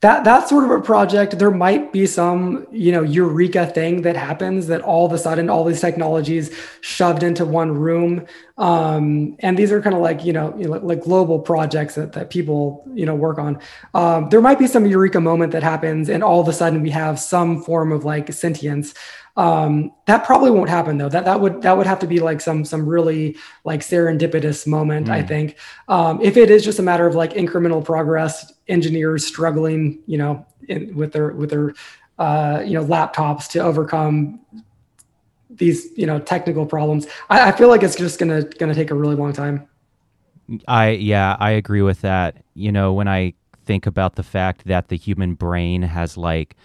[0.00, 4.16] that that sort of a project there might be some you know eureka thing that
[4.16, 8.26] happens that all of a sudden all these technologies shoved into one room
[8.58, 12.12] um, and these are kind of like you know, you know, like global projects that,
[12.12, 13.58] that people you know work on
[13.94, 16.90] um, there might be some eureka moment that happens and all of a sudden we
[16.90, 18.92] have some form of like sentience
[19.36, 21.10] um, that probably won't happen though.
[21.10, 25.08] That that would that would have to be like some some really like serendipitous moment.
[25.08, 25.12] Mm.
[25.12, 30.02] I think um, if it is just a matter of like incremental progress, engineers struggling,
[30.06, 31.74] you know, in, with their with their
[32.18, 34.40] uh, you know laptops to overcome
[35.50, 37.06] these you know technical problems.
[37.30, 39.66] I, I feel like it's just gonna gonna take a really long time.
[40.68, 42.42] I yeah, I agree with that.
[42.54, 46.56] You know, when I think about the fact that the human brain has like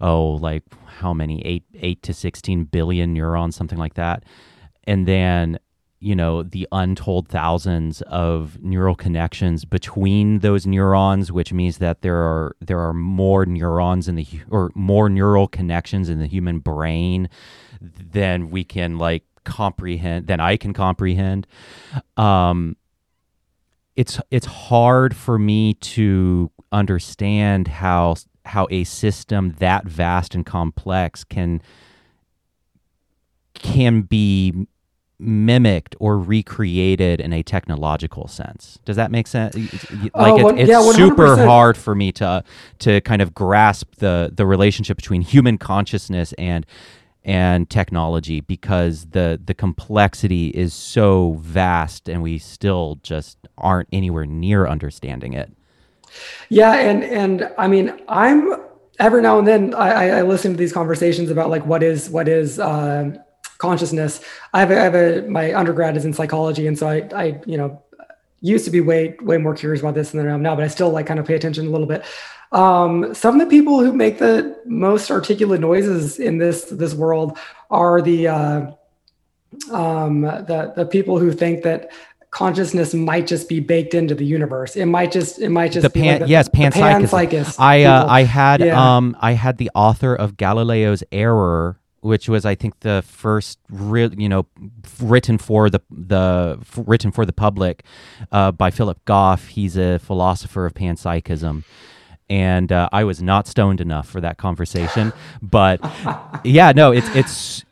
[0.00, 4.24] oh like how many eight eight to sixteen billion neurons, something like that,
[4.84, 5.58] and then
[6.00, 12.16] you know the untold thousands of neural connections between those neurons which means that there
[12.16, 17.28] are there are more neurons in the or more neural connections in the human brain
[17.80, 21.46] than we can like comprehend than I can comprehend.
[22.16, 22.76] Um
[23.94, 31.24] it's it's hard for me to understand how how a system that vast and complex
[31.24, 31.62] can
[33.54, 34.66] can be
[35.18, 38.78] mimicked or recreated in a technological sense.
[38.84, 39.54] Does that make sense?
[39.54, 42.44] Like oh, it, it's yeah, super hard for me to
[42.80, 46.66] to kind of grasp the the relationship between human consciousness and
[47.24, 54.26] and technology because the the complexity is so vast and we still just aren't anywhere
[54.26, 55.52] near understanding it.
[56.48, 58.56] Yeah, and and I mean, I'm
[58.98, 62.28] every now and then I, I listen to these conversations about like what is what
[62.28, 63.16] is uh,
[63.58, 64.20] consciousness.
[64.52, 67.40] I have, a, I have a my undergrad is in psychology, and so I I
[67.46, 67.82] you know
[68.40, 70.68] used to be way way more curious about this than I am now, but I
[70.68, 72.04] still like kind of pay attention a little bit.
[72.52, 77.38] Um, some of the people who make the most articulate noises in this this world
[77.70, 78.70] are the uh,
[79.70, 81.90] um, the the people who think that
[82.30, 84.76] consciousness might just be baked into the universe.
[84.76, 87.08] It might just it might just the be pan, like the, yes panpsychism.
[87.08, 88.06] panpsychist I uh.
[88.06, 88.96] I had Yeah.
[88.96, 94.14] um I had the author of Galileo's Error, which was I think the first real
[94.14, 94.46] you know
[95.00, 97.84] written for the the f- written for the public
[98.32, 99.48] uh, by Philip Goff.
[99.48, 101.64] He's a philosopher of panpsychism.
[102.28, 105.78] And uh, I was not stoned enough for that conversation, but
[106.44, 107.64] yeah, no, it's it's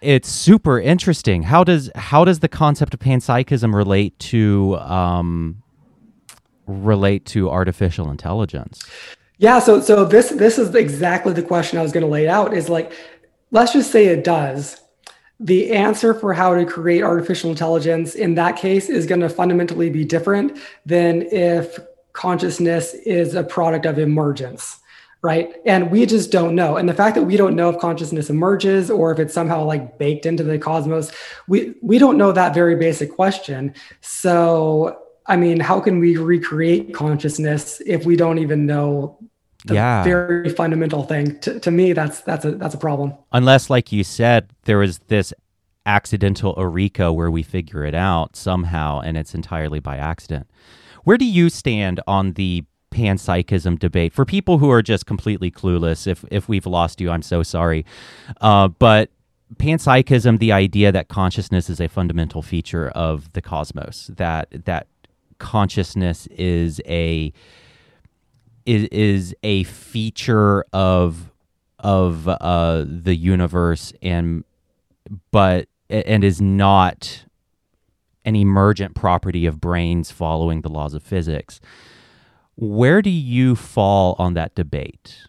[0.00, 1.44] it's super interesting.
[1.44, 5.62] How does how does the concept of panpsychism relate to um,
[6.66, 8.84] relate to artificial intelligence?
[9.38, 12.54] Yeah, so so this this is exactly the question I was going to lay out
[12.54, 12.92] is like
[13.52, 14.80] let's just say it does.
[15.38, 19.90] The answer for how to create artificial intelligence in that case is going to fundamentally
[19.90, 21.78] be different than if
[22.12, 24.78] consciousness is a product of emergence,
[25.22, 25.54] right?
[25.66, 26.76] And we just don't know.
[26.76, 29.98] And the fact that we don't know if consciousness emerges or if it's somehow like
[29.98, 31.12] baked into the cosmos,
[31.48, 33.74] we we don't know that very basic question.
[34.00, 39.18] So I mean, how can we recreate consciousness if we don't even know
[39.66, 40.04] the Yeah.
[40.04, 41.38] very fundamental thing?
[41.40, 43.14] To, to me, that's that's a that's a problem.
[43.32, 45.32] Unless, like you said, there was this
[45.86, 50.48] accidental eureka where we figure it out somehow, and it's entirely by accident.
[51.04, 54.12] Where do you stand on the panpsychism debate?
[54.12, 57.84] For people who are just completely clueless, if if we've lost you, I'm so sorry.
[58.40, 59.10] Uh, but
[59.56, 64.86] panpsychism, the idea that consciousness is a fundamental feature of the cosmos, that that
[65.38, 67.32] consciousness is a
[68.66, 71.30] is, is a feature of
[71.78, 74.44] of uh, the universe and
[75.30, 77.24] but and is not
[78.24, 81.60] an emergent property of brains following the laws of physics.
[82.54, 85.26] Where do you fall on that debate?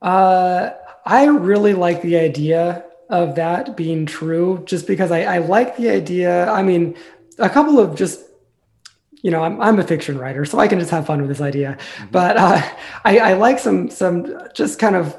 [0.00, 0.70] Uh,
[1.04, 5.90] I really like the idea of that being true, just because I, I like the
[5.90, 6.50] idea.
[6.50, 6.96] I mean,
[7.38, 8.20] a couple of just
[9.22, 11.40] you know, I'm, I'm a fiction writer, so I can just have fun with this
[11.40, 11.78] idea.
[12.10, 12.60] But uh,
[13.04, 15.18] I, I like some some just kind of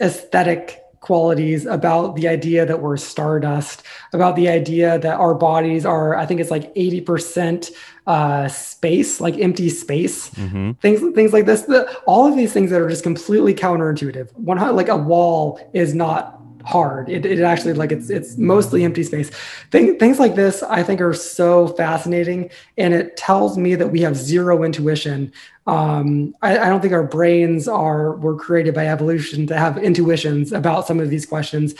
[0.00, 6.14] aesthetic qualities about the idea that we're stardust, about the idea that our bodies are,
[6.14, 7.72] I think it's like 80%
[8.06, 10.78] uh, space, like empty space, Mhm.
[10.80, 11.62] things things like this.
[11.62, 14.32] The, all of these things that are just completely counterintuitive.
[14.36, 17.08] One like a wall is not hard.
[17.08, 19.30] It, it actually like it's it's mostly empty space.
[19.70, 24.00] Thing, things like this I think are so fascinating, and it tells me that we
[24.00, 25.32] have zero intuition.
[25.66, 30.52] Um, I, I don't think our brains are were created by evolution to have intuitions
[30.52, 31.74] about some of these questions.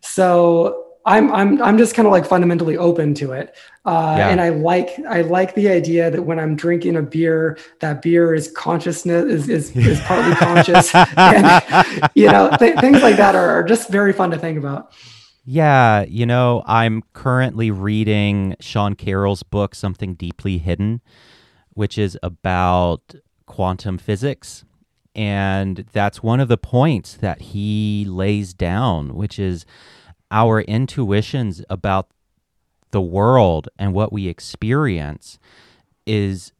[0.00, 4.28] So I'm I'm I'm just kind of like fundamentally open to it, uh, Yeah.
[4.28, 8.34] and I like I like the idea that when I'm drinking a beer, that beer
[8.34, 11.62] is consciousness is is, is partly conscious, and
[12.14, 14.92] you know th- things like that are, are just very fun to think about.
[15.44, 21.00] Yeah, you know, I'm currently reading Sean Carroll's book, Something Deeply Hidden,
[21.70, 23.14] which is about
[23.46, 24.64] quantum physics.
[25.14, 29.64] And that's one of the points that he lays down, which is
[30.30, 32.08] our intuitions about
[32.90, 35.38] the world and what we experience
[36.06, 36.52] is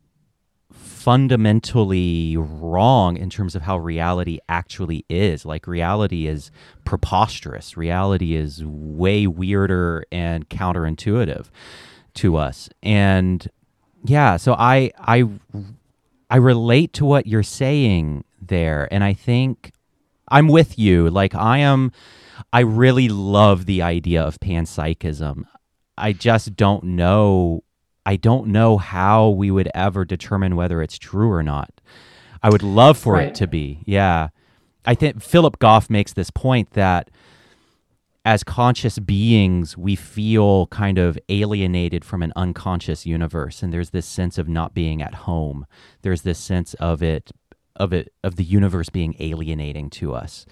[0.72, 5.46] fundamentally wrong in terms of how reality actually is.
[5.46, 6.50] Like, reality is
[6.84, 11.46] preposterous, reality is way weirder and counterintuitive
[12.14, 12.68] to us.
[12.82, 13.48] And
[14.04, 15.28] yeah, so I, I,
[16.28, 18.86] I relate to what you're saying there.
[18.90, 19.72] And I think
[20.28, 21.08] I'm with you.
[21.08, 21.92] Like, I am,
[22.52, 25.44] I really love the idea of panpsychism.
[25.96, 27.64] I just don't know.
[28.06, 31.70] I don't know how we would ever determine whether it's true or not.
[32.42, 33.28] I would love for Right.
[33.28, 33.82] it to be.
[33.84, 34.28] Yeah.
[34.86, 37.10] I think Philip Goff makes this point that
[38.24, 43.62] as conscious beings, we feel kind of alienated from an unconscious universe.
[43.62, 45.66] And there's this sense of not being at home.
[46.02, 47.30] There's this sense of it,
[47.78, 50.46] of it, of the universe being alienating to us.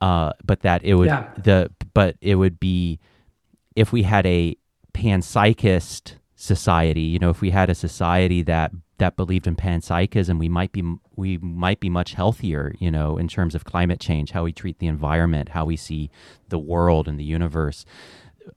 [0.00, 1.28] Uh, but that it would, Yeah.
[1.36, 2.98] the, but it would be
[3.74, 4.56] if we had a
[4.92, 10.48] panpsychist society, you know, if we had a society that that believed in panpsychism, we
[10.48, 10.82] might be
[11.14, 14.78] we might be much healthier, you know, in terms of climate change, how we treat
[14.80, 16.10] the environment, how we see
[16.48, 17.84] the world and the universe.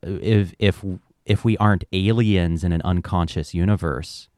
[0.02, 0.84] If if
[1.26, 4.30] if we aren't aliens in an unconscious universe,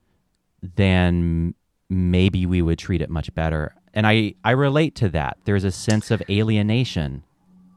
[0.62, 1.54] then
[1.90, 3.76] maybe we would treat it much better.
[3.94, 5.38] and I I relate to that.
[5.46, 7.24] There's a sense of alienation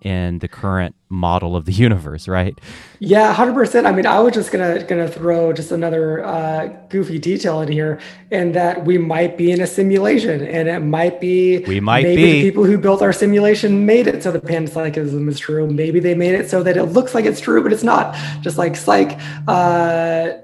[0.02, 2.56] in the current model of the universe, right?
[3.00, 3.86] Yeah, hundred percent.
[3.86, 7.98] I mean, I was just gonna gonna throw just another uh, goofy detail in here,
[8.30, 12.22] and that we might be in a simulation, and it might be we might maybe
[12.22, 15.66] be the people who built our simulation made it so the panpsychism is true.
[15.66, 18.14] Maybe they made it so that it looks like it's true, but it's not.
[18.42, 19.18] Just like psych.
[19.48, 20.38] Uh,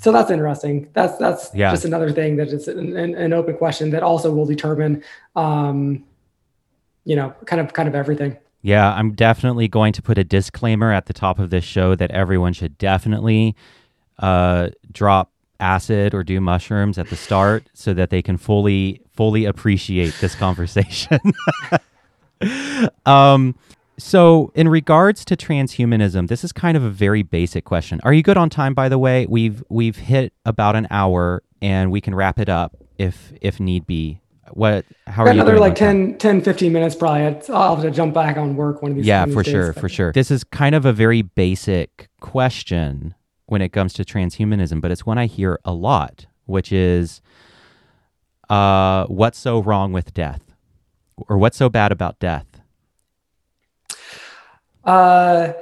[0.00, 0.88] so that's interesting.
[0.92, 1.70] That's that's Yeah.
[1.70, 5.02] just another thing that is an, an, an open question that also will determine,
[5.36, 6.04] um,
[7.04, 8.36] you know, kind of kind of everything.
[8.62, 12.10] Yeah, I'm definitely going to put a disclaimer at the top of this show that
[12.10, 13.56] everyone should definitely
[14.18, 19.44] uh, drop acid or do mushrooms at the start so that they can fully fully
[19.44, 21.18] appreciate this conversation.
[23.06, 23.54] um,
[24.00, 28.00] so, in regards to transhumanism, this is kind of a very basic question.
[28.02, 28.74] Are you good on time?
[28.74, 32.76] By the way, we've we've hit about an hour, and we can wrap it up
[32.98, 34.20] if if need be.
[34.52, 34.84] What?
[35.06, 35.34] How are you?
[35.34, 36.08] another like on time?
[36.18, 37.22] 10, 10, 15 minutes probably.
[37.54, 39.06] I'll have to jump back on work one of these.
[39.06, 41.22] yeah one for these sure days, for but- sure this is kind of a very
[41.22, 43.14] basic question
[43.46, 47.20] when it comes to transhumanism but it's one i hear a lot which is
[48.48, 50.42] uh, what's so wrong with death
[51.28, 52.49] or what's so bad about death
[54.84, 55.52] Uh,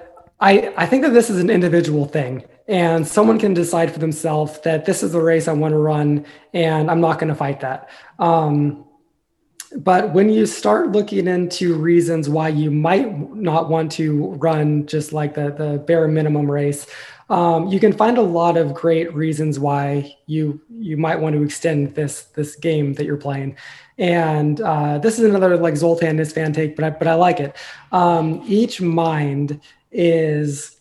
[0.40, 4.60] I I think that this is an individual thing, and someone can decide for themselves
[4.60, 7.60] that this is the race I want to run, and I'm not going to fight
[7.60, 7.88] that.
[8.18, 8.84] Um,
[9.76, 15.12] but when you start looking into reasons why you might not want to run just
[15.12, 16.86] like the the bare minimum race,
[17.30, 21.42] um, you can find a lot of great reasons why you you might want to
[21.42, 23.56] extend this this game that you're playing.
[23.98, 27.56] And uh, this is another like Zoltan Istvan take, but I, but I like it.
[27.92, 29.60] Um, each mind
[29.90, 30.76] is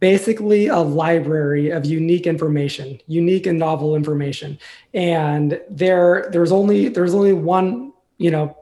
[0.00, 4.58] basically a library of unique information, unique and novel information.
[4.94, 8.56] And there there's only there's only one you know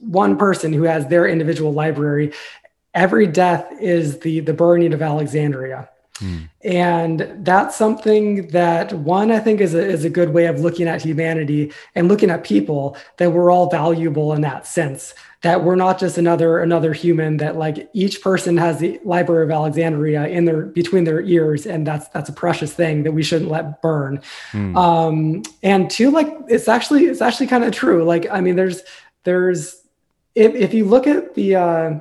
[0.00, 2.32] one person who has their individual library.
[2.92, 5.90] Every death is the the burning of Alexandria.
[6.62, 10.86] And that's something that one I think is a, is a good way of looking
[10.86, 15.76] at humanity and looking at people that we're all valuable in that sense that we're
[15.76, 20.46] not just another another human that like each person has the library of Alexandria in
[20.46, 24.22] their between their ears and that's that's a precious thing that we shouldn't let burn.
[24.74, 28.04] Um, and two like it's actually it's actually kind of true.
[28.04, 28.82] Like I mean there's
[29.24, 29.82] there's
[30.34, 32.00] if if you look at the uh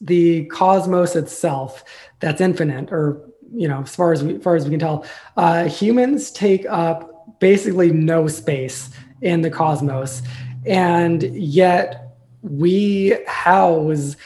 [0.00, 1.84] the cosmos itself
[2.20, 5.04] that's infinite or you know as far as we as far as we can tell.
[5.36, 8.90] Uh, humans take up basically no space
[9.22, 10.22] in the cosmos
[10.66, 14.16] and yet we house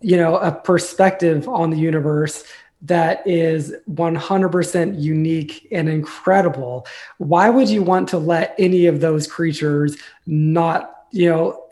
[0.00, 2.44] you know a perspective on the universe
[2.82, 6.86] that is 100% unique and incredible.
[7.18, 11.68] Why would you want to let any of those creatures not you know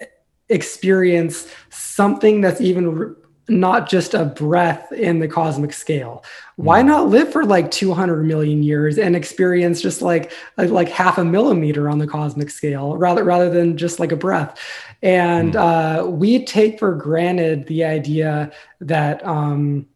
[0.48, 3.16] experience something that's even
[3.48, 6.24] not just a breath in the cosmic scale.
[6.56, 11.24] Why not live for like 200 million years and experience just like like, half a
[11.24, 14.58] millimeter on the cosmic scale rather rather than just like a breath?
[15.02, 19.86] And uh, we take for granted the idea that um,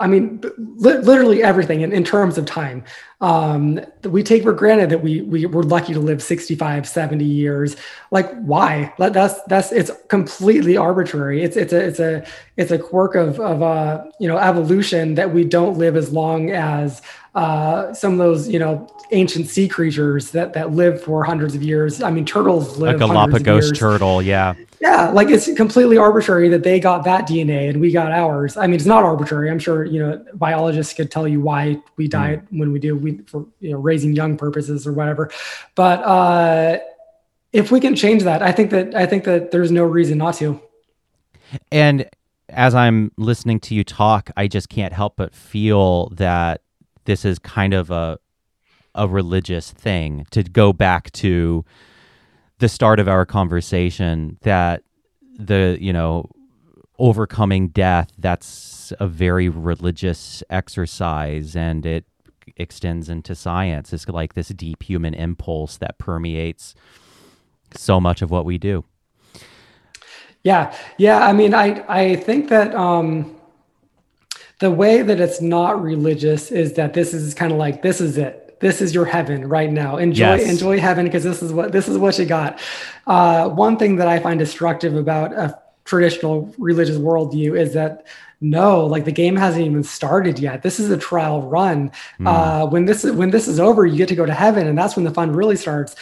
[0.00, 2.84] I mean, li- literally everything in, in terms of time.
[3.20, 7.76] Um, we take for granted that we, we were lucky to live 65, 70 years.
[8.10, 8.92] Like why?
[8.98, 11.42] That's, that's, it's completely arbitrary.
[11.42, 12.26] It's, it's a, it's a,
[12.56, 16.50] it's a quirk of, of, uh, you know, evolution that we don't live as long
[16.50, 17.00] as,
[17.36, 21.62] uh, some of those, you know, ancient sea creatures that, that live for hundreds of
[21.62, 22.02] years.
[22.02, 26.80] I mean, turtles live of galapagos turtle yeah Yeah, like it's completely arbitrary that they
[26.80, 28.56] got that DNA and we got ours.
[28.56, 29.50] I mean, it's not arbitrary.
[29.50, 33.18] I'm sure you know biologists could tell you why we die when we do, we
[33.26, 35.30] for you know raising young purposes or whatever.
[35.74, 36.78] But uh,
[37.52, 40.36] if we can change that, I think that I think that there's no reason not
[40.36, 40.58] to.
[41.70, 42.08] And
[42.48, 46.62] as I'm listening to you talk, I just can't help but feel that
[47.06, 48.18] this is kind of a
[48.96, 51.64] a religious thing to go back to
[52.58, 54.82] the start of our conversation that
[55.38, 56.30] the, you know,
[56.98, 62.06] overcoming death that's a very religious exercise and it
[62.56, 63.92] extends into science.
[63.92, 66.74] It's like this deep human impulse that permeates
[67.74, 68.84] so much of what we do.
[70.42, 71.26] Yeah, yeah.
[71.26, 73.35] I mean, I I think that um,
[74.58, 78.16] the way that it's not religious is that this is kind of like this is
[78.16, 78.58] it.
[78.58, 79.98] This is your heaven right now.
[79.98, 80.48] Enjoy Yes.
[80.50, 82.58] enjoy heaven because this is what this is what you got.
[83.06, 88.06] Uh, one thing that I find destructive about a traditional religious worldview is that
[88.40, 90.62] no, like the game hasn't even started yet.
[90.62, 91.90] This is a trial run.
[92.24, 94.76] Uh, when this is when this is over, you get to go to heaven, and
[94.76, 95.96] that's when the fun really starts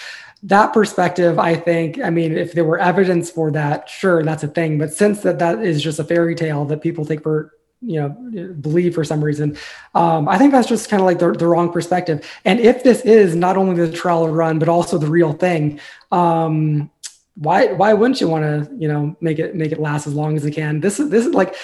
[0.44, 4.48] that perspective, I think, I mean, if there were evidence for that, sure, that's a
[4.48, 4.76] thing.
[4.76, 7.52] But since that that is just a fairy tale that people take for
[7.86, 8.08] you know
[8.54, 9.56] believe for some reason.
[9.94, 12.28] Um, i think that's just kind of like the, the wrong perspective.
[12.44, 15.80] And if this is not only the trial run but also the real thing
[16.12, 16.90] um,
[17.34, 20.36] why why wouldn't you want to you know make it make it last as long
[20.36, 20.80] as it can?
[20.80, 21.54] This is this is like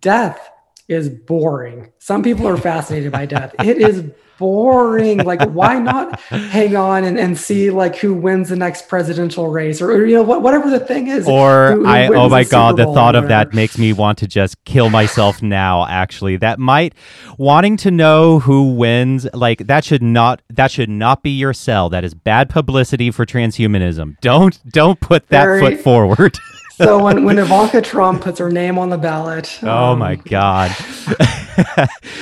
[0.00, 0.50] death
[0.90, 4.04] is boring some people are fascinated by death it is
[4.40, 5.18] boring.
[5.18, 9.80] like, why not hang on and, and see like who wins the next presidential race
[9.80, 11.28] or, or you know what, whatever the thing is.
[11.28, 14.26] Or who, who I oh my god, the thought of that makes me want to
[14.26, 15.86] just kill myself now.
[15.86, 16.94] Actually, that might
[17.38, 21.90] wanting to know who wins like that should not that should not be your sell.
[21.90, 24.16] That is bad publicity for transhumanism.
[24.20, 26.38] Don't don't put that Very- foot forward.
[26.80, 30.74] so when, when Ivanka Trump puts her name on the ballot, oh um, my god.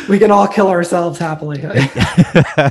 [0.09, 1.63] we can all kill ourselves happily.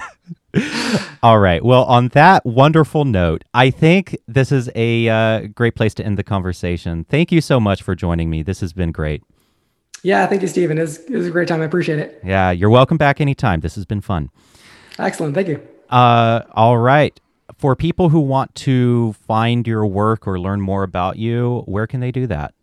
[1.22, 1.64] All right.
[1.64, 6.18] Well, on that wonderful note, I think this is a uh, great place to end
[6.18, 7.04] the conversation.
[7.06, 8.44] Thank you so much for joining me.
[8.44, 9.24] This has been great.
[10.04, 10.78] yeah, thank you, Stephen.
[10.78, 11.62] It was, it was a great time.
[11.62, 12.20] I appreciate it.
[12.24, 13.60] Yeah, you're welcome back anytime.
[13.60, 14.30] This has been fun.
[14.98, 15.36] Excellent.
[15.36, 15.62] Thank you.
[15.90, 17.20] Uh, all right.
[17.58, 22.02] For people who want to find your work or learn more about you, where can
[22.02, 22.54] they do that?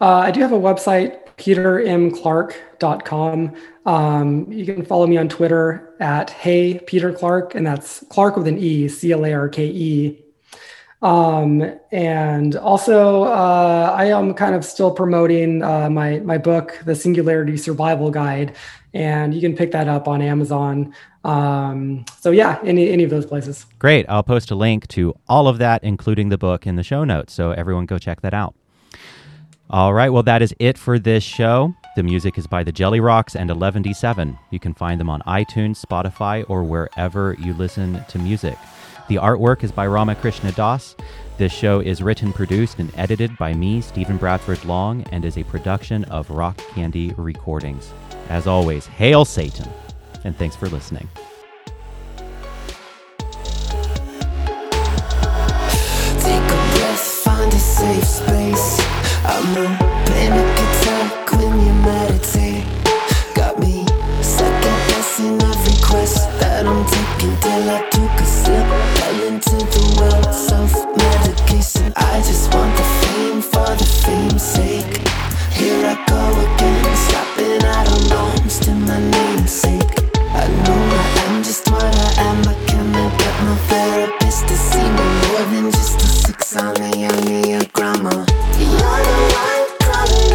[0.00, 3.54] Uh, I do have a website, petermclarke.com.
[3.84, 8.46] Um, you can follow me on Twitter at Hey Peter Clarke, and that's Clark with
[8.46, 10.24] an E, C L A R K E.
[11.00, 16.94] Um, and also, uh, I am kind of still promoting uh, my my book, The
[16.94, 18.56] Singularity Survival Guide,
[18.94, 20.94] and you can pick that up on Amazon.
[21.28, 23.66] Um, so yeah, any any of those places.
[23.78, 24.06] Great.
[24.08, 27.34] I'll post a link to all of that, including the book, in the show notes.
[27.34, 28.54] So everyone go check that out.
[29.68, 30.08] All right.
[30.08, 31.74] Well, that is it for this show.
[31.96, 34.38] The music is by the Jellyrox and 11D7.
[34.50, 38.56] You can find them on iTunes, Spotify, or wherever you listen to music.
[39.08, 40.96] The artwork is by Ramakrishna Das.
[41.36, 45.44] This show is written, produced, and edited by me, Stephen Bradford Long, and is a
[45.44, 47.92] production of Rock Candy Recordings.
[48.30, 49.68] As always, hail Satan,
[50.24, 51.08] and thanks for listening.
[57.78, 58.80] Safe space.
[59.24, 59.66] I'm a
[60.06, 62.64] panic attack when you meditate.
[63.36, 63.86] Got me
[64.20, 68.66] second guessing every quest that I'm taking till I took a sip.
[68.98, 71.92] Fell into the well, self medication.
[71.94, 74.98] I just want the fame for the fame's sake.
[75.52, 76.20] Here I go
[76.54, 77.60] again, stopping
[78.64, 80.07] to my namesake.
[80.40, 84.54] I know I am just what I am, but can I get my therapist to
[84.54, 88.14] see me more than just a six on a Enneagramma?
[88.14, 88.26] Uh.
[88.56, 89.66] You're the one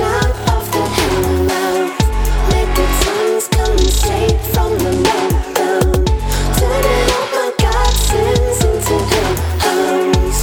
[0.04, 0.84] out of the
[3.56, 4.94] coming straight from the.
[6.60, 7.48] Turning all my
[7.96, 8.96] sins into
[9.62, 10.40] hellhounds.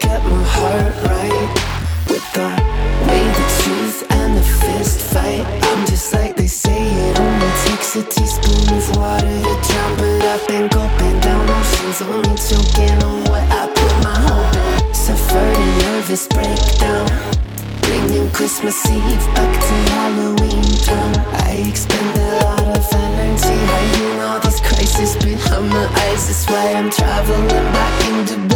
[0.00, 1.50] Get my heart right
[2.08, 2.63] with the
[18.64, 21.14] Christmas Eve back to Halloween town.
[21.44, 26.28] I expend a lot of energy hiding all these crises behind my eyes.
[26.28, 28.53] That's why I'm traveling back into black